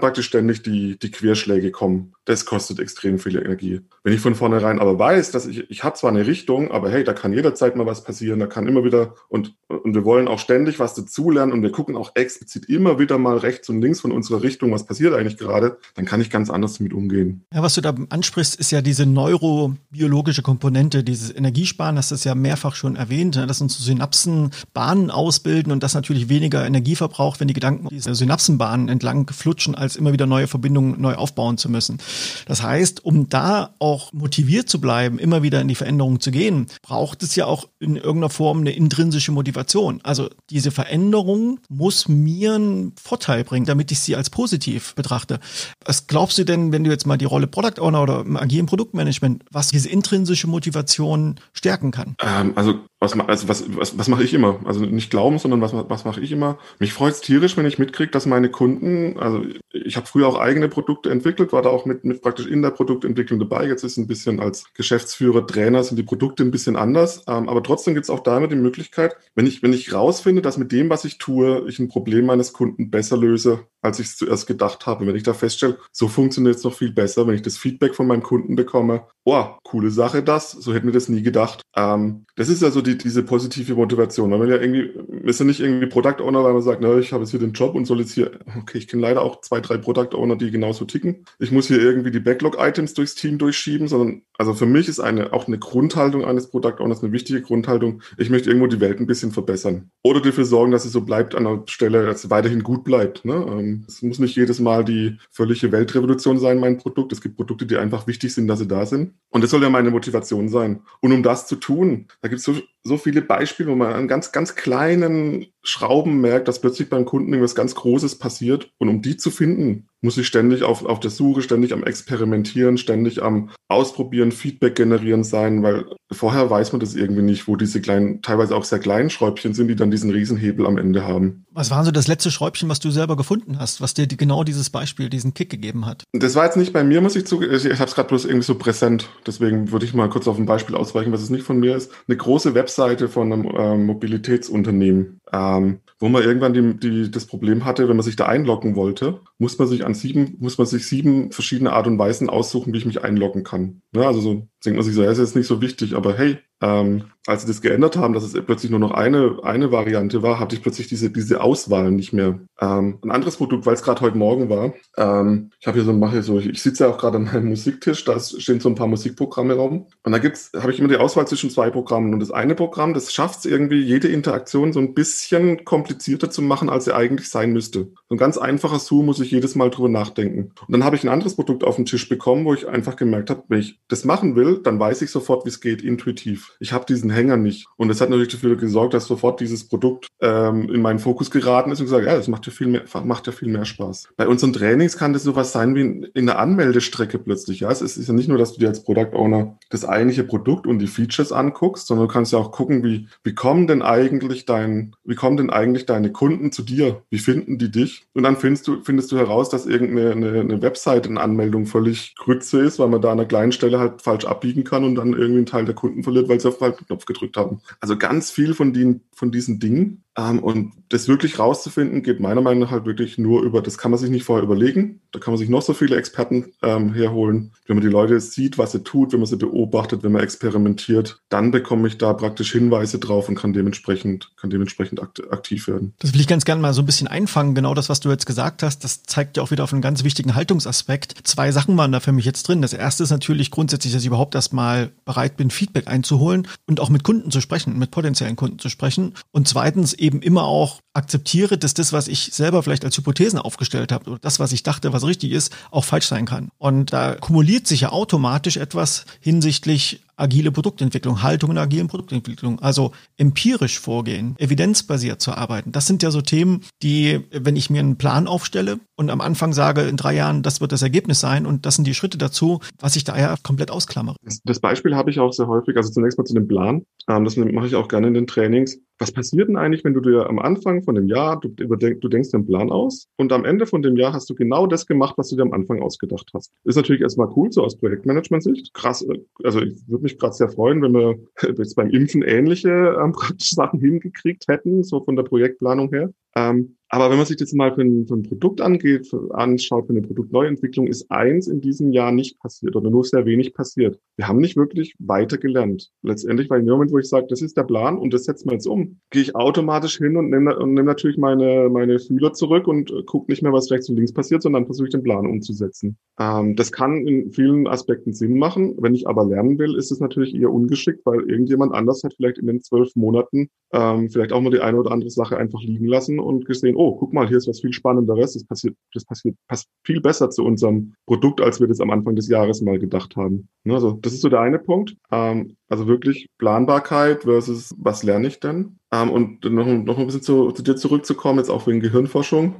praktisch 0.00 0.26
ständig 0.26 0.62
die, 0.62 0.98
die 0.98 1.10
Querschläge 1.10 1.70
kommen, 1.70 2.12
das 2.26 2.44
kostet 2.44 2.78
extrem 2.78 3.18
viel 3.18 3.36
Energie. 3.36 3.80
Wenn 4.02 4.12
ich 4.12 4.20
von 4.20 4.34
vornherein 4.34 4.80
aber 4.80 4.98
weiß, 4.98 5.30
dass 5.30 5.46
ich, 5.46 5.70
ich 5.70 5.84
habe 5.84 5.93
zwar 5.96 6.10
eine 6.10 6.26
Richtung, 6.26 6.70
aber 6.70 6.90
hey, 6.90 7.04
da 7.04 7.12
kann 7.12 7.32
jederzeit 7.32 7.76
mal 7.76 7.86
was 7.86 8.04
passieren, 8.04 8.38
da 8.40 8.46
kann 8.46 8.66
immer 8.66 8.84
wieder 8.84 9.14
und, 9.28 9.54
und 9.68 9.94
wir 9.94 10.04
wollen 10.04 10.28
auch 10.28 10.38
ständig 10.38 10.78
was 10.78 10.94
dazulernen 10.94 11.52
und 11.52 11.62
wir 11.62 11.72
gucken 11.72 11.96
auch 11.96 12.12
explizit 12.14 12.68
immer 12.68 12.98
wieder 12.98 13.18
mal 13.18 13.38
rechts 13.38 13.68
und 13.68 13.80
links 13.80 14.00
von 14.00 14.12
unserer 14.12 14.42
Richtung, 14.42 14.72
was 14.72 14.86
passiert 14.86 15.14
eigentlich 15.14 15.36
gerade, 15.36 15.78
dann 15.94 16.04
kann 16.04 16.20
ich 16.20 16.30
ganz 16.30 16.50
anders 16.50 16.78
damit 16.78 16.92
umgehen. 16.92 17.44
Ja, 17.52 17.62
was 17.62 17.74
du 17.74 17.80
da 17.80 17.94
ansprichst, 18.10 18.56
ist 18.56 18.70
ja 18.70 18.82
diese 18.82 19.06
neurobiologische 19.06 20.42
Komponente, 20.42 21.04
dieses 21.04 21.34
Energiesparen, 21.34 21.96
hast 21.96 22.10
du 22.10 22.16
ja 22.28 22.34
mehrfach 22.34 22.74
schon 22.74 22.96
erwähnt, 22.96 23.36
ne, 23.36 23.46
dass 23.46 23.60
unsere 23.60 23.82
Synapsen 23.82 24.50
Bahnen 24.72 25.10
ausbilden 25.10 25.72
und 25.72 25.82
das 25.82 25.94
natürlich 25.94 26.28
weniger 26.28 26.64
Energie 26.66 26.96
verbraucht, 26.96 27.40
wenn 27.40 27.48
die 27.48 27.54
Gedanken 27.54 27.88
diese 27.88 28.14
Synapsenbahnen 28.14 28.88
entlang 28.88 29.28
flutschen, 29.30 29.74
als 29.74 29.96
immer 29.96 30.12
wieder 30.12 30.26
neue 30.26 30.46
Verbindungen 30.46 31.00
neu 31.00 31.14
aufbauen 31.14 31.58
zu 31.58 31.70
müssen. 31.70 31.98
Das 32.46 32.62
heißt, 32.62 33.04
um 33.04 33.28
da 33.28 33.74
auch 33.78 34.12
motiviert 34.12 34.68
zu 34.68 34.80
bleiben, 34.80 35.18
immer 35.18 35.42
wieder 35.42 35.60
in 35.60 35.68
die 35.68 35.74
Veränderung 35.84 36.18
zu 36.18 36.30
gehen, 36.30 36.66
braucht 36.80 37.22
es 37.22 37.36
ja 37.36 37.44
auch 37.44 37.68
in 37.78 37.96
irgendeiner 37.96 38.30
Form 38.30 38.60
eine 38.60 38.72
intrinsische 38.72 39.32
Motivation. 39.32 40.00
Also 40.02 40.30
diese 40.48 40.70
Veränderung 40.70 41.60
muss 41.68 42.08
mir 42.08 42.54
einen 42.54 42.94
Vorteil 42.96 43.44
bringen, 43.44 43.66
damit 43.66 43.92
ich 43.92 44.00
sie 44.00 44.16
als 44.16 44.30
positiv 44.30 44.94
betrachte. 44.94 45.40
Was 45.84 46.06
glaubst 46.06 46.38
du 46.38 46.44
denn, 46.44 46.72
wenn 46.72 46.84
du 46.84 46.90
jetzt 46.90 47.06
mal 47.06 47.18
die 47.18 47.26
Rolle 47.26 47.46
Product 47.46 47.80
Owner 47.80 48.02
oder 48.02 48.20
im 48.20 48.38
agilen 48.38 48.64
Produktmanagement, 48.64 49.44
was 49.50 49.68
diese 49.68 49.90
intrinsische 49.90 50.46
Motivation 50.46 51.38
stärken 51.52 51.90
kann? 51.90 52.16
Ähm, 52.22 52.52
also 52.54 52.80
was, 53.00 53.18
also 53.18 53.48
was, 53.48 53.64
was, 53.76 53.98
was 53.98 54.08
mache 54.08 54.24
ich 54.24 54.32
immer? 54.32 54.60
Also 54.64 54.80
nicht 54.80 55.10
glauben, 55.10 55.38
sondern 55.38 55.60
was, 55.60 55.74
was 55.74 56.04
mache 56.04 56.20
ich 56.20 56.32
immer? 56.32 56.58
Mich 56.78 56.94
freut 56.94 57.12
es 57.12 57.20
tierisch, 57.20 57.56
wenn 57.56 57.66
ich 57.66 57.78
mitkriege, 57.78 58.10
dass 58.10 58.24
meine 58.24 58.48
Kunden, 58.48 59.18
also 59.18 59.42
ich 59.72 59.96
habe 59.96 60.06
früher 60.06 60.26
auch 60.28 60.38
eigene 60.38 60.68
Produkte 60.68 61.10
entwickelt, 61.10 61.52
war 61.52 61.60
da 61.60 61.68
auch 61.68 61.84
mit, 61.84 62.04
mit 62.04 62.22
praktisch 62.22 62.46
in 62.46 62.62
der 62.62 62.70
Produktentwicklung 62.70 63.38
dabei. 63.38 63.66
Jetzt 63.66 63.84
ist 63.84 63.98
ein 63.98 64.06
bisschen 64.06 64.40
als 64.40 64.64
Geschäftsführer, 64.72 65.46
Trainer 65.46 65.73
sind 65.82 65.96
die 65.96 66.02
Produkte 66.02 66.44
ein 66.44 66.50
bisschen 66.50 66.76
anders. 66.76 67.24
Ähm, 67.26 67.48
aber 67.48 67.62
trotzdem 67.62 67.94
gibt 67.94 68.04
es 68.04 68.10
auch 68.10 68.20
damit 68.20 68.52
die 68.52 68.56
Möglichkeit, 68.56 69.16
wenn 69.34 69.46
ich, 69.46 69.62
wenn 69.62 69.72
ich 69.72 69.92
rausfinde, 69.92 70.42
dass 70.42 70.58
mit 70.58 70.72
dem, 70.72 70.90
was 70.90 71.04
ich 71.04 71.18
tue, 71.18 71.64
ich 71.68 71.78
ein 71.78 71.88
Problem 71.88 72.26
meines 72.26 72.52
Kunden 72.52 72.90
besser 72.90 73.16
löse, 73.16 73.66
als 73.82 73.98
ich 73.98 74.06
es 74.06 74.16
zuerst 74.16 74.46
gedacht 74.46 74.86
habe. 74.86 75.06
Wenn 75.06 75.16
ich 75.16 75.22
da 75.22 75.34
feststelle, 75.34 75.78
so 75.92 76.08
funktioniert 76.08 76.56
es 76.56 76.64
noch 76.64 76.74
viel 76.74 76.92
besser, 76.92 77.26
wenn 77.26 77.34
ich 77.34 77.42
das 77.42 77.58
Feedback 77.58 77.94
von 77.94 78.06
meinem 78.06 78.22
Kunden 78.22 78.56
bekomme, 78.56 79.06
oh, 79.24 79.44
coole 79.62 79.90
Sache 79.90 80.22
das, 80.22 80.52
so 80.52 80.72
hätten 80.74 80.86
wir 80.86 80.92
das 80.92 81.08
nie 81.08 81.22
gedacht. 81.22 81.62
Ähm, 81.76 82.26
das 82.36 82.48
ist 82.48 82.62
also 82.62 82.80
die, 82.80 82.96
diese 82.96 83.22
positive 83.22 83.74
Motivation. 83.74 84.30
Weil 84.30 84.40
wir 84.40 84.56
ja 84.56 84.62
irgendwie, 84.62 84.90
wir 85.08 85.32
sind 85.32 85.48
nicht 85.48 85.60
irgendwie 85.60 85.86
Product 85.86 86.22
Owner, 86.22 86.44
weil 86.44 86.52
man 86.52 86.62
sagt, 86.62 86.80
na, 86.80 86.96
ich 86.98 87.12
habe 87.12 87.24
jetzt 87.24 87.30
hier 87.30 87.40
den 87.40 87.52
Job 87.52 87.74
und 87.74 87.84
soll 87.84 88.00
jetzt 88.00 88.12
hier, 88.12 88.38
okay, 88.58 88.78
ich 88.78 88.88
kenne 88.88 89.02
leider 89.02 89.22
auch 89.22 89.40
zwei, 89.40 89.60
drei 89.60 89.76
Product 89.76 90.14
Owner, 90.14 90.36
die 90.36 90.50
genauso 90.50 90.84
ticken. 90.84 91.24
Ich 91.38 91.52
muss 91.52 91.68
hier 91.68 91.80
irgendwie 91.80 92.10
die 92.10 92.20
Backlog-Items 92.20 92.94
durchs 92.94 93.14
Team 93.14 93.38
durchschieben, 93.38 93.88
sondern 93.88 94.22
also 94.36 94.54
für 94.54 94.66
mich 94.66 94.88
ist 94.88 95.00
eine, 95.00 95.32
auch 95.32 95.46
eine 95.46 95.58
Grundhaltung 95.64 96.24
eines 96.24 96.48
Product 96.48 96.80
Owners 96.80 97.02
eine 97.02 97.12
wichtige 97.12 97.42
Grundhaltung. 97.42 98.02
Ich 98.18 98.30
möchte 98.30 98.48
irgendwo 98.48 98.66
die 98.66 98.80
Welt 98.80 99.00
ein 99.00 99.06
bisschen 99.06 99.32
verbessern. 99.32 99.90
Oder 100.02 100.20
dafür 100.20 100.44
sorgen, 100.44 100.72
dass 100.72 100.84
es 100.84 100.92
so 100.92 101.00
bleibt 101.00 101.34
an 101.34 101.44
der 101.44 101.62
Stelle, 101.66 102.06
dass 102.06 102.24
es 102.24 102.30
weiterhin 102.30 102.62
gut 102.62 102.84
bleibt. 102.84 103.24
Ne? 103.24 103.34
Ähm, 103.34 103.84
es 103.88 104.02
muss 104.02 104.18
nicht 104.18 104.36
jedes 104.36 104.60
Mal 104.60 104.84
die 104.84 105.18
völlige 105.30 105.72
Weltrevolution 105.72 106.38
sein, 106.38 106.60
mein 106.60 106.78
Produkt. 106.78 107.12
Es 107.12 107.20
gibt 107.20 107.36
Produkte, 107.36 107.66
die 107.66 107.76
einfach 107.76 108.06
wichtig 108.06 108.34
sind, 108.34 108.46
dass 108.46 108.58
sie 108.58 108.68
da 108.68 108.86
sind. 108.86 109.14
Und 109.30 109.42
das 109.42 109.50
soll 109.50 109.62
ja 109.62 109.70
meine 109.70 109.90
Motivation 109.90 110.48
sein. 110.48 110.82
Und 111.00 111.12
um 111.12 111.22
das 111.22 111.46
zu 111.46 111.56
tun, 111.56 112.06
da 112.20 112.28
gibt 112.28 112.38
es 112.38 112.44
so, 112.44 112.54
so 112.82 112.96
viele 112.98 113.22
Beispiele, 113.22 113.70
wo 113.70 113.74
man 113.74 113.92
an 113.92 114.08
ganz, 114.08 114.30
ganz 114.30 114.54
kleinen 114.54 115.46
Schrauben 115.62 116.20
merkt, 116.20 116.48
dass 116.48 116.60
plötzlich 116.60 116.90
beim 116.90 117.04
Kunden 117.04 117.32
irgendwas 117.32 117.54
ganz 117.54 117.74
Großes 117.74 118.18
passiert. 118.18 118.70
Und 118.78 118.88
um 118.88 119.02
die 119.02 119.16
zu 119.16 119.30
finden, 119.30 119.88
muss 120.04 120.18
ich 120.18 120.26
ständig 120.26 120.62
auf, 120.62 120.84
auf 120.84 121.00
der 121.00 121.10
Suche, 121.10 121.40
ständig 121.40 121.72
am 121.72 121.82
Experimentieren, 121.82 122.76
ständig 122.76 123.22
am 123.22 123.48
Ausprobieren, 123.68 124.32
Feedback 124.32 124.74
generieren 124.76 125.24
sein, 125.24 125.62
weil 125.62 125.86
vorher 126.12 126.50
weiß 126.50 126.72
man 126.72 126.80
das 126.80 126.94
irgendwie 126.94 127.22
nicht, 127.22 127.48
wo 127.48 127.56
diese 127.56 127.80
kleinen, 127.80 128.20
teilweise 128.20 128.54
auch 128.54 128.64
sehr 128.64 128.78
kleinen 128.78 129.08
Schräubchen 129.08 129.54
sind, 129.54 129.68
die 129.68 129.76
dann 129.76 129.90
diesen 129.90 130.10
Riesenhebel 130.10 130.66
am 130.66 130.76
Ende 130.76 131.06
haben. 131.06 131.46
Was 131.52 131.70
war 131.70 131.82
so 131.86 131.90
das 131.90 132.06
letzte 132.06 132.30
Schräubchen, 132.30 132.68
was 132.68 132.80
du 132.80 132.90
selber 132.90 133.16
gefunden 133.16 133.58
hast, 133.58 133.80
was 133.80 133.94
dir 133.94 134.06
genau 134.06 134.44
dieses 134.44 134.68
Beispiel, 134.68 135.08
diesen 135.08 135.32
Kick 135.32 135.48
gegeben 135.48 135.86
hat? 135.86 136.04
Das 136.12 136.34
war 136.34 136.44
jetzt 136.44 136.58
nicht 136.58 136.74
bei 136.74 136.84
mir, 136.84 137.00
muss 137.00 137.16
ich 137.16 137.26
zugeben. 137.26 137.54
Ich, 137.54 137.64
ich 137.64 137.78
habe 137.78 137.88
es 137.88 137.94
gerade 137.94 138.08
bloß 138.08 138.26
irgendwie 138.26 138.44
so 138.44 138.56
präsent. 138.56 139.08
Deswegen 139.26 139.72
würde 139.72 139.86
ich 139.86 139.94
mal 139.94 140.10
kurz 140.10 140.28
auf 140.28 140.36
ein 140.36 140.44
Beispiel 140.44 140.76
ausweichen, 140.76 141.12
was 141.12 141.22
es 141.22 141.30
nicht 141.30 141.44
von 141.44 141.58
mir 141.58 141.74
ist. 141.74 141.90
Eine 142.06 142.18
große 142.18 142.54
Webseite 142.54 143.08
von 143.08 143.32
einem 143.32 143.46
äh, 143.46 143.78
Mobilitätsunternehmen 143.78 145.20
ähm, 145.34 145.80
wo 145.98 146.08
man 146.08 146.22
irgendwann 146.22 146.52
die, 146.52 146.78
die, 146.78 147.10
das 147.10 147.26
Problem 147.26 147.64
hatte, 147.64 147.88
wenn 147.88 147.96
man 147.96 148.04
sich 148.04 148.16
da 148.16 148.26
einloggen 148.26 148.76
wollte, 148.76 149.20
muss 149.38 149.58
man 149.58 149.68
sich 149.68 149.84
an 149.84 149.93
sieben, 149.94 150.36
muss 150.40 150.58
man 150.58 150.66
sich 150.66 150.86
sieben 150.86 151.32
verschiedene 151.32 151.72
Art 151.72 151.86
und 151.86 151.98
Weisen 151.98 152.30
aussuchen, 152.30 152.72
wie 152.72 152.78
ich 152.78 152.86
mich 152.86 153.02
einloggen 153.02 153.44
kann. 153.44 153.82
Ja, 153.94 154.02
also 154.02 154.20
so 154.20 154.48
denkt 154.64 154.76
man 154.76 154.82
sich 154.82 154.94
so, 154.94 155.02
ja, 155.02 155.10
ist 155.10 155.18
jetzt 155.18 155.36
nicht 155.36 155.46
so 155.46 155.60
wichtig, 155.60 155.94
aber 155.94 156.16
hey, 156.16 156.38
ähm, 156.64 157.04
als 157.26 157.42
sie 157.42 157.48
das 157.48 157.62
geändert 157.62 157.96
haben, 157.96 158.12
dass 158.12 158.24
es 158.24 158.32
plötzlich 158.44 158.70
nur 158.70 158.80
noch 158.80 158.90
eine, 158.90 159.38
eine 159.42 159.72
Variante 159.72 160.22
war, 160.22 160.38
hatte 160.38 160.56
ich 160.56 160.62
plötzlich 160.62 160.88
diese, 160.88 161.10
diese 161.10 161.42
Auswahl 161.42 161.90
nicht 161.90 162.12
mehr. 162.12 162.38
Ähm, 162.60 162.98
ein 163.02 163.10
anderes 163.10 163.36
Produkt, 163.36 163.64
weil 163.64 163.74
es 163.74 163.82
gerade 163.82 164.02
heute 164.02 164.18
Morgen 164.18 164.50
war, 164.50 164.74
ähm, 164.98 165.50
ich 165.58 165.66
habe 165.66 165.78
hier 165.78 165.84
so, 165.84 165.92
mache 165.92 166.22
so, 166.22 166.38
ich, 166.38 166.48
ich 166.48 166.62
sitze 166.62 166.84
ja 166.84 166.90
auch 166.90 166.98
gerade 166.98 167.16
an 167.16 167.24
meinem 167.24 167.48
Musiktisch, 167.48 168.04
da 168.04 168.18
stehen 168.20 168.60
so 168.60 168.68
ein 168.68 168.74
paar 168.74 168.86
Musikprogramme 168.86 169.54
rum. 169.54 169.86
Und 170.02 170.12
da 170.12 170.18
gibt's, 170.18 170.52
habe 170.54 170.72
ich 170.72 170.78
immer 170.78 170.88
die 170.88 170.98
Auswahl 170.98 171.26
zwischen 171.26 171.50
zwei 171.50 171.70
Programmen. 171.70 172.12
Und 172.12 172.20
das 172.20 172.30
eine 172.30 172.54
Programm, 172.54 172.92
das 172.92 173.12
schafft 173.12 173.40
es 173.40 173.46
irgendwie, 173.46 173.80
jede 173.80 174.08
Interaktion 174.08 174.72
so 174.72 174.80
ein 174.80 174.94
bisschen 174.94 175.64
komplizierter 175.64 176.30
zu 176.30 176.42
machen, 176.42 176.68
als 176.68 176.84
sie 176.84 176.94
eigentlich 176.94 177.30
sein 177.30 177.52
müsste. 177.52 177.90
So 178.08 178.14
ein 178.14 178.18
ganz 178.18 178.36
einfacher 178.36 178.78
Zoom 178.78 179.06
muss 179.06 179.20
ich 179.20 179.30
jedes 179.30 179.54
Mal 179.54 179.70
drüber 179.70 179.88
nachdenken. 179.88 180.52
Und 180.66 180.72
dann 180.72 180.84
habe 180.84 180.96
ich 180.96 181.04
ein 181.04 181.08
anderes 181.08 181.36
Produkt 181.36 181.64
auf 181.64 181.76
den 181.76 181.86
Tisch 181.86 182.08
bekommen, 182.08 182.44
wo 182.44 182.52
ich 182.52 182.68
einfach 182.68 182.96
gemerkt 182.96 183.30
habe, 183.30 183.44
wenn 183.48 183.60
ich 183.60 183.80
das 183.88 184.04
machen 184.04 184.36
will, 184.36 184.60
dann 184.62 184.78
weiß 184.78 185.00
ich 185.00 185.10
sofort, 185.10 185.46
wie 185.46 185.50
es 185.50 185.60
geht, 185.60 185.82
intuitiv. 185.82 186.53
Ich 186.60 186.72
habe 186.72 186.86
diesen 186.86 187.10
Hänger 187.10 187.36
nicht. 187.36 187.66
Und 187.76 187.88
das 187.88 188.00
hat 188.00 188.10
natürlich 188.10 188.32
dafür 188.32 188.56
gesorgt, 188.56 188.94
dass 188.94 189.06
sofort 189.06 189.40
dieses 189.40 189.68
Produkt 189.68 190.08
ähm, 190.20 190.68
in 190.72 190.82
meinen 190.82 190.98
Fokus 190.98 191.30
geraten 191.30 191.70
ist 191.70 191.80
und 191.80 191.86
gesagt, 191.86 192.06
ja, 192.06 192.16
das 192.16 192.28
macht 192.28 192.46
ja 192.46 192.52
viel 192.52 192.66
mehr, 192.66 192.82
macht 193.04 193.26
ja 193.26 193.32
viel 193.32 193.48
mehr 193.48 193.64
Spaß. 193.64 194.08
Bei 194.16 194.28
unseren 194.28 194.52
Trainings 194.52 194.96
kann 194.96 195.12
das 195.12 195.22
sowas 195.22 195.52
sein 195.52 195.74
wie 195.74 195.80
in, 195.80 196.02
in 196.14 196.26
der 196.26 196.38
Anmeldestrecke 196.38 197.18
plötzlich. 197.18 197.60
Ja, 197.60 197.70
es 197.70 197.82
ist, 197.82 198.06
ja 198.06 198.14
nicht 198.14 198.28
nur, 198.28 198.38
dass 198.38 198.52
du 198.52 198.60
dir 198.60 198.68
als 198.68 198.84
Product 198.84 199.14
Owner 199.14 199.58
das 199.70 199.84
eigentliche 199.84 200.24
Produkt 200.24 200.66
und 200.66 200.78
die 200.78 200.86
Features 200.86 201.32
anguckst, 201.32 201.86
sondern 201.86 202.06
du 202.06 202.12
kannst 202.12 202.32
ja 202.32 202.38
auch 202.38 202.52
gucken, 202.52 202.82
wie, 202.84 203.08
wie 203.22 203.34
kommen 203.34 203.66
denn 203.66 203.82
eigentlich 203.82 204.44
dein, 204.44 204.94
wie 205.04 205.14
kommen 205.14 205.36
denn 205.36 205.50
eigentlich 205.50 205.86
deine 205.86 206.12
Kunden 206.12 206.52
zu 206.52 206.62
dir? 206.62 207.02
Wie 207.10 207.18
finden 207.18 207.58
die 207.58 207.70
dich? 207.70 208.06
Und 208.14 208.22
dann 208.22 208.36
findest 208.36 208.66
du, 208.68 208.82
findest 208.82 209.12
du 209.12 209.18
heraus, 209.18 209.48
dass 209.48 209.66
irgendeine 209.66 210.12
eine, 210.12 210.40
eine 210.40 210.62
Webseitenanmeldung 210.62 211.66
völlig 211.66 212.14
Grütze 212.16 212.60
ist, 212.60 212.78
weil 212.78 212.88
man 212.88 213.02
da 213.02 213.12
an 213.12 213.18
einer 213.18 213.28
kleinen 213.28 213.52
Stelle 213.52 213.78
halt 213.78 214.02
falsch 214.02 214.24
abbiegen 214.24 214.64
kann 214.64 214.84
und 214.84 214.94
dann 214.94 215.12
irgendwie 215.12 215.38
einen 215.38 215.46
Teil 215.46 215.64
der 215.64 215.74
Kunden 215.74 216.02
verliert, 216.02 216.28
weil 216.28 216.36
sie 216.44 216.48
auf 216.48 216.58
den 216.58 216.60
falschen 216.60 216.86
Knopf 216.86 217.04
gedrückt 217.04 217.36
haben. 217.36 217.60
Also 217.80 217.98
ganz 217.98 218.30
viel 218.30 218.54
von, 218.54 218.72
den, 218.72 219.02
von 219.12 219.32
diesen 219.32 219.58
Dingen 219.58 220.03
und 220.16 220.72
das 220.90 221.08
wirklich 221.08 221.38
rauszufinden, 221.38 222.02
geht 222.02 222.20
meiner 222.20 222.40
Meinung 222.40 222.60
nach 222.60 222.70
halt 222.70 222.84
wirklich 222.84 223.18
nur 223.18 223.42
über, 223.42 223.62
das 223.62 223.78
kann 223.78 223.90
man 223.90 223.98
sich 223.98 224.10
nicht 224.10 224.24
vorher 224.24 224.44
überlegen. 224.44 225.00
Da 225.10 225.18
kann 225.18 225.32
man 225.32 225.38
sich 225.38 225.48
noch 225.48 225.62
so 225.62 225.74
viele 225.74 225.96
Experten 225.96 226.52
ähm, 226.62 226.94
herholen. 226.94 227.52
Wenn 227.66 227.76
man 227.76 227.84
die 227.84 227.90
Leute 227.90 228.20
sieht, 228.20 228.58
was 228.58 228.72
sie 228.72 228.84
tut, 228.84 229.12
wenn 229.12 229.20
man 229.20 229.26
sie 229.26 229.36
beobachtet, 229.36 230.02
wenn 230.04 230.12
man 230.12 230.22
experimentiert, 230.22 231.20
dann 231.30 231.50
bekomme 231.50 231.88
ich 231.88 231.98
da 231.98 232.12
praktisch 232.12 232.52
Hinweise 232.52 232.98
drauf 233.00 233.28
und 233.28 233.34
kann 233.34 233.52
dementsprechend, 233.52 234.30
kann 234.36 234.50
dementsprechend 234.50 235.00
aktiv 235.02 235.66
werden. 235.66 235.94
Das 235.98 236.12
will 236.12 236.20
ich 236.20 236.28
ganz 236.28 236.44
gerne 236.44 236.62
mal 236.62 236.74
so 236.74 236.82
ein 236.82 236.86
bisschen 236.86 237.08
einfangen. 237.08 237.54
Genau 237.54 237.74
das, 237.74 237.88
was 237.88 238.00
du 238.00 238.10
jetzt 238.10 238.26
gesagt 238.26 238.62
hast, 238.62 238.84
das 238.84 239.02
zeigt 239.02 239.36
ja 239.36 239.42
auch 239.42 239.50
wieder 239.50 239.64
auf 239.64 239.72
einen 239.72 239.82
ganz 239.82 240.04
wichtigen 240.04 240.36
Haltungsaspekt. 240.36 241.14
Zwei 241.24 241.50
Sachen 241.50 241.76
waren 241.76 241.90
da 241.90 241.98
für 241.98 242.12
mich 242.12 242.24
jetzt 242.24 242.46
drin. 242.46 242.62
Das 242.62 242.72
erste 242.72 243.02
ist 243.02 243.10
natürlich 243.10 243.50
grundsätzlich, 243.50 243.92
dass 243.92 244.02
ich 244.02 244.08
überhaupt 244.08 244.36
erstmal 244.36 244.92
bereit 245.04 245.36
bin, 245.36 245.50
Feedback 245.50 245.88
einzuholen 245.88 246.46
und 246.66 246.78
auch 246.78 246.90
mit 246.90 247.02
Kunden 247.02 247.32
zu 247.32 247.40
sprechen, 247.40 247.78
mit 247.78 247.90
potenziellen 247.90 248.36
Kunden 248.36 248.60
zu 248.60 248.68
sprechen. 248.68 249.14
Und 249.32 249.48
zweitens 249.48 249.92
eben 250.04 250.20
immer 250.22 250.44
auch 250.44 250.80
akzeptiere, 250.94 251.58
dass 251.58 251.74
das, 251.74 251.92
was 251.92 252.08
ich 252.08 252.30
selber 252.32 252.62
vielleicht 252.62 252.84
als 252.84 252.96
Hypothesen 252.96 253.38
aufgestellt 253.38 253.92
habe, 253.92 254.10
oder 254.10 254.18
das, 254.20 254.40
was 254.40 254.52
ich 254.52 254.62
dachte, 254.62 254.92
was 254.92 255.04
richtig 255.04 255.32
ist, 255.32 255.54
auch 255.70 255.84
falsch 255.84 256.06
sein 256.06 256.24
kann. 256.24 256.50
Und 256.58 256.92
da 256.92 257.16
kumuliert 257.16 257.66
sich 257.66 257.82
ja 257.82 257.90
automatisch 257.90 258.56
etwas 258.56 259.04
hinsichtlich 259.20 260.00
agile 260.16 260.52
Produktentwicklung, 260.52 261.22
Haltung 261.22 261.50
in 261.50 261.58
agilen 261.58 261.88
Produktentwicklung, 261.88 262.60
also 262.60 262.92
empirisch 263.16 263.80
vorgehen, 263.80 264.36
evidenzbasiert 264.38 265.20
zu 265.20 265.32
arbeiten. 265.32 265.72
Das 265.72 265.86
sind 265.86 266.02
ja 266.02 266.10
so 266.10 266.20
Themen, 266.20 266.60
die, 266.82 267.20
wenn 267.32 267.56
ich 267.56 267.70
mir 267.70 267.80
einen 267.80 267.96
Plan 267.96 268.26
aufstelle 268.26 268.78
und 268.96 269.10
am 269.10 269.20
Anfang 269.20 269.52
sage, 269.52 269.82
in 269.82 269.96
drei 269.96 270.14
Jahren, 270.14 270.42
das 270.42 270.60
wird 270.60 270.72
das 270.72 270.82
Ergebnis 270.82 271.20
sein 271.20 271.46
und 271.46 271.66
das 271.66 271.76
sind 271.76 271.86
die 271.86 271.94
Schritte 271.94 272.18
dazu, 272.18 272.60
was 272.78 272.96
ich 272.96 273.04
da 273.04 273.18
ja 273.18 273.34
komplett 273.42 273.70
ausklammere. 273.70 274.16
Das 274.44 274.60
Beispiel 274.60 274.94
habe 274.94 275.10
ich 275.10 275.18
auch 275.18 275.32
sehr 275.32 275.48
häufig, 275.48 275.76
also 275.76 275.90
zunächst 275.90 276.16
mal 276.16 276.24
zu 276.24 276.34
dem 276.34 276.46
Plan, 276.46 276.84
ähm, 277.08 277.24
das 277.24 277.36
mache 277.36 277.66
ich 277.66 277.74
auch 277.74 277.88
gerne 277.88 278.06
in 278.06 278.14
den 278.14 278.26
Trainings. 278.26 278.78
Was 278.98 279.10
passiert 279.10 279.48
denn 279.48 279.56
eigentlich, 279.56 279.82
wenn 279.84 279.94
du 279.94 280.00
dir 280.00 280.28
am 280.28 280.38
Anfang 280.38 280.83
von 280.84 280.94
dem 280.94 281.08
Jahr, 281.08 281.40
du, 281.40 281.48
du 281.48 282.08
denkst 282.08 282.30
den 282.30 282.46
Plan 282.46 282.70
aus 282.70 283.08
und 283.16 283.32
am 283.32 283.44
Ende 283.44 283.66
von 283.66 283.82
dem 283.82 283.96
Jahr 283.96 284.12
hast 284.12 284.28
du 284.30 284.34
genau 284.34 284.66
das 284.66 284.86
gemacht, 284.86 285.14
was 285.16 285.28
du 285.28 285.36
dir 285.36 285.42
am 285.42 285.52
Anfang 285.52 285.80
ausgedacht 285.82 286.30
hast? 286.34 286.52
Ist 286.64 286.76
natürlich 286.76 287.02
erstmal 287.02 287.28
cool, 287.36 287.50
so 287.52 287.62
aus 287.62 287.76
Projektmanagement-Sicht. 287.78 288.74
Krass, 288.74 289.02
äh, 289.02 289.18
also 289.42 289.60
ich 289.60 289.74
würde 289.88 290.04
mich 290.04 290.18
gerade 290.18 290.34
sehr 290.34 290.48
freuen, 290.48 290.82
wenn 290.82 290.92
wir 290.92 291.18
jetzt 291.58 291.74
beim 291.74 291.90
Impfen 291.90 292.22
ähnliche 292.22 292.96
ähm, 293.00 293.14
Sachen 293.38 293.80
hingekriegt 293.80 294.46
hätten, 294.48 294.82
so 294.82 295.02
von 295.04 295.16
der 295.16 295.24
Projektplanung 295.24 295.90
her. 295.90 296.10
Ähm, 296.36 296.76
aber 296.94 297.10
wenn 297.10 297.16
man 297.16 297.26
sich 297.26 297.36
das 297.36 297.52
mal 297.52 297.74
für 297.74 297.80
ein, 297.80 298.06
für 298.06 298.14
ein 298.14 298.22
Produkt 298.22 298.60
angeht, 298.60 299.08
für, 299.08 299.34
anschaut, 299.34 299.86
für 299.86 299.92
eine 299.92 300.02
Produktneuentwicklung, 300.02 300.86
ist 300.86 301.10
eins 301.10 301.48
in 301.48 301.60
diesem 301.60 301.90
Jahr 301.90 302.12
nicht 302.12 302.38
passiert 302.38 302.76
oder 302.76 302.88
nur 302.88 303.02
sehr 303.02 303.26
wenig 303.26 303.52
passiert. 303.52 303.98
Wir 304.16 304.28
haben 304.28 304.38
nicht 304.38 304.56
wirklich 304.56 304.94
weiter 305.00 305.36
gelernt. 305.38 305.90
Letztendlich, 306.02 306.48
weil 306.50 306.60
in 306.60 306.66
dem 306.66 306.74
Moment, 306.74 306.92
wo 306.92 306.98
ich 306.98 307.08
sage, 307.08 307.26
das 307.28 307.42
ist 307.42 307.56
der 307.56 307.64
Plan 307.64 307.98
und 307.98 308.14
das 308.14 308.24
setzen 308.24 308.48
wir 308.48 308.52
jetzt 308.52 308.68
um, 308.68 309.00
gehe 309.10 309.22
ich 309.22 309.34
automatisch 309.34 309.96
hin 309.96 310.16
und 310.16 310.30
nehme 310.30 310.56
und 310.56 310.74
nehm 310.74 310.84
natürlich 310.84 311.18
meine, 311.18 311.68
meine 311.68 311.98
Fühler 311.98 312.32
zurück 312.32 312.68
und 312.68 312.92
äh, 312.92 313.02
gucke 313.02 313.28
nicht 313.28 313.42
mehr, 313.42 313.52
was 313.52 313.72
rechts 313.72 313.88
und 313.88 313.96
links 313.96 314.12
passiert, 314.12 314.42
sondern 314.42 314.66
versuche 314.66 314.86
ich 314.86 314.92
den 314.92 315.02
Plan 315.02 315.26
umzusetzen. 315.26 315.98
Ähm, 316.20 316.54
das 316.54 316.70
kann 316.70 317.08
in 317.08 317.32
vielen 317.32 317.66
Aspekten 317.66 318.12
Sinn 318.12 318.38
machen. 318.38 318.76
Wenn 318.78 318.94
ich 318.94 319.08
aber 319.08 319.26
lernen 319.26 319.58
will, 319.58 319.74
ist 319.76 319.90
es 319.90 319.98
natürlich 319.98 320.32
eher 320.32 320.52
ungeschickt, 320.52 321.04
weil 321.06 321.28
irgendjemand 321.28 321.74
anders 321.74 322.04
hat 322.04 322.14
vielleicht 322.14 322.38
in 322.38 322.46
den 322.46 322.60
zwölf 322.60 322.94
Monaten 322.94 323.48
ähm, 323.72 324.10
vielleicht 324.10 324.32
auch 324.32 324.40
mal 324.40 324.50
die 324.50 324.60
eine 324.60 324.78
oder 324.78 324.92
andere 324.92 325.10
Sache 325.10 325.36
einfach 325.36 325.60
liegen 325.60 325.86
lassen 325.86 326.20
und 326.24 326.46
gesehen, 326.46 326.76
oh, 326.76 326.96
guck 326.96 327.12
mal, 327.12 327.28
hier 327.28 327.36
ist 327.36 327.48
was 327.48 327.60
viel 327.60 327.72
Spannenderes, 327.72 328.34
das 328.34 328.44
passiert, 328.44 328.76
das 328.92 329.04
passiert, 329.04 329.36
passt 329.48 329.68
viel 329.84 330.00
besser 330.00 330.30
zu 330.30 330.44
unserem 330.44 330.94
Produkt, 331.06 331.40
als 331.40 331.60
wir 331.60 331.68
das 331.68 331.80
am 331.80 331.90
Anfang 331.90 332.16
des 332.16 332.28
Jahres 332.28 332.60
mal 332.62 332.78
gedacht 332.78 333.16
haben. 333.16 333.48
Ne, 333.64 333.74
also, 333.74 333.92
das 333.92 334.12
ist 334.12 334.22
so 334.22 334.28
der 334.28 334.40
eine 334.40 334.58
Punkt. 334.58 334.96
Ähm, 335.10 335.56
also 335.68 335.86
wirklich 335.86 336.28
Planbarkeit 336.38 337.22
versus 337.22 337.74
was 337.78 338.02
lerne 338.02 338.28
ich 338.28 338.38
denn? 338.38 338.78
Ähm, 338.94 339.10
und 339.10 339.44
noch, 339.44 339.66
noch 339.66 339.98
ein 339.98 340.06
bisschen 340.06 340.22
zu, 340.22 340.52
zu 340.52 340.62
dir 340.62 340.76
zurückzukommen, 340.76 341.38
jetzt 341.38 341.50
auch 341.50 341.66
wegen 341.66 341.80
Gehirnforschung. 341.80 342.54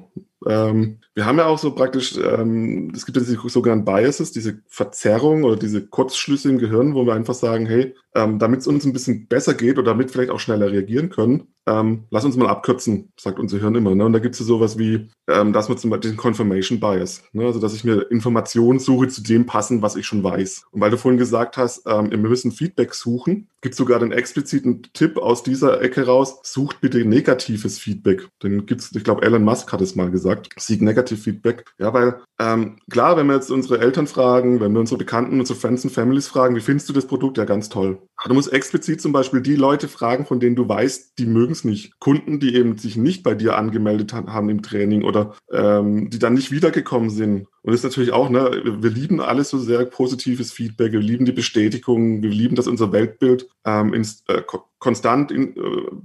Ähm, 0.47 0.99
wir 1.14 1.26
haben 1.26 1.38
ja 1.38 1.47
auch 1.47 1.59
so 1.59 1.75
praktisch, 1.75 2.17
ähm, 2.19 2.93
es 2.95 3.07
gibt 3.07 3.17
ja 3.17 3.23
diese 3.23 3.38
sogenannten 3.49 3.85
Biases, 3.85 4.33
diese 4.33 4.61
Verzerrung 4.67 5.45
oder 5.45 5.57
diese 5.57 5.87
Kurzschlüsse 5.87 6.50
im 6.50 6.59
Gehirn, 6.59 6.95
wo 6.95 7.07
wir 7.07 7.14
einfach 7.14 7.35
sagen, 7.35 7.67
hey, 7.67 7.95
ähm, 8.14 8.38
damit 8.38 8.61
es 8.61 8.67
uns 8.67 8.85
ein 8.85 8.93
bisschen 8.93 9.26
besser 9.26 9.55
geht 9.55 9.79
oder 9.79 9.93
damit 9.93 10.11
vielleicht 10.11 10.31
auch 10.31 10.41
schneller 10.41 10.71
reagieren 10.71 11.09
können, 11.09 11.49
ähm, 11.67 12.05
lass 12.11 12.25
uns 12.25 12.37
mal 12.37 12.49
abkürzen, 12.49 13.12
sagt 13.19 13.38
unser 13.38 13.59
Hirn 13.59 13.75
immer. 13.75 13.95
Ne? 13.95 14.05
Und 14.05 14.12
da 14.12 14.19
gibt 14.19 14.35
es 14.35 14.41
ja 14.41 14.47
sowas 14.47 14.79
wie, 14.79 15.09
ähm, 15.29 15.53
dass 15.53 15.69
man 15.69 15.79
zum 15.79 15.91
Beispiel 15.91 16.11
den 16.11 16.17
Confirmation 16.17 16.79
Bias, 16.79 17.23
ne? 17.33 17.47
also 17.47 17.59
dass 17.59 17.75
ich 17.75 17.85
mir 17.85 18.11
Informationen 18.11 18.79
suche, 18.79 19.09
zu 19.09 19.23
dem 19.23 19.47
passen, 19.47 19.83
was 19.83 19.97
ich 19.97 20.07
schon 20.07 20.23
weiß. 20.23 20.67
Und 20.73 20.81
weil 20.81 20.91
du 20.91 20.99
vorhin 20.99 21.19
gesagt 21.19 21.57
hast, 21.57 21.87
wir 21.87 22.19
müssen 22.19 22.53
Feedback 22.53 22.95
suchen, 22.95 23.49
gibt 23.61 23.75
es 23.75 23.79
sogar 23.79 23.99
den 23.99 24.12
expliziten 24.12 24.83
Tipp 24.93 25.17
aus 25.17 25.43
dieser 25.43 25.81
Ecke 25.81 26.07
raus, 26.07 26.24
sucht 26.25 26.81
bitte 26.81 27.04
negatives 27.04 27.78
Feedback. 27.78 28.28
Den 28.43 28.66
gibt's, 28.66 28.90
ich 28.95 29.04
glaube, 29.04 29.23
Elon 29.23 29.45
Musk 29.45 29.73
hat 29.73 29.81
es 29.81 29.95
mal 29.95 30.11
gesagt, 30.11 30.49
Sieg 30.57 30.83
Negative 30.83 31.21
Feedback. 31.21 31.73
Ja, 31.78 31.93
weil 31.93 32.21
ähm, 32.38 32.78
klar, 32.90 33.16
wenn 33.16 33.26
wir 33.26 33.35
jetzt 33.35 33.50
unsere 33.50 33.81
Eltern 33.81 34.07
fragen, 34.07 34.61
wenn 34.61 34.73
wir 34.73 34.81
unsere 34.81 34.99
Bekannten, 34.99 35.40
unsere 35.40 35.59
Friends 35.59 35.85
und 35.85 35.90
Families 35.90 36.28
fragen, 36.28 36.57
wie 36.57 36.61
findest 36.61 36.88
du 36.88 36.92
das 36.92 37.07
Produkt? 37.07 37.38
Ja, 37.38 37.44
ganz 37.44 37.68
toll. 37.68 37.99
Aber 38.16 38.31
du 38.31 38.35
musst 38.35 38.53
explizit 38.53 39.01
zum 39.01 39.12
Beispiel 39.12 39.40
die 39.40 39.57
Leute 39.57 39.88
fragen, 39.88 40.27
von 40.27 40.40
denen 40.40 40.57
du 40.57 40.68
weißt, 40.68 41.18
die 41.18 41.27
mögen 41.27 41.53
es 41.53 41.64
nicht. 41.64 41.99
Kunden, 42.01 42.40
die 42.40 42.55
eben 42.55 42.79
sich 42.79 42.96
nicht 42.96 43.22
bei 43.22 43.35
dir 43.35 43.57
angemeldet 43.57 44.12
haben 44.12 44.49
im 44.49 44.62
Training 44.62 45.05
oder 45.05 45.35
ähm, 45.53 46.11
die 46.11 46.18
dann 46.18 46.35
nicht 46.35 46.51
wiedergekommen 46.51 47.11
sind. 47.11 47.46
Und 47.62 47.72
das 47.72 47.81
ist 47.81 47.85
natürlich 47.85 48.12
auch, 48.12 48.29
ne, 48.29 48.62
wir 48.81 48.90
lieben 48.90 49.20
alles 49.20 49.51
so 49.51 49.59
sehr 49.59 49.87
positives 49.87 50.53
Feedback, 50.53 50.92
wir 50.92 51.01
lieben 51.01 51.25
die 51.25 51.33
Bestätigung, 51.33 52.22
wir 52.22 52.31
lieben, 52.31 52.57
dass 52.57 52.66
unser 52.66 52.92
Weltbild 52.92 53.49
ähm, 53.64 53.94
ins, 53.94 54.22
äh, 54.29 54.42
konstant 54.85 55.33
in, 55.33 55.57
äh, 55.57 55.61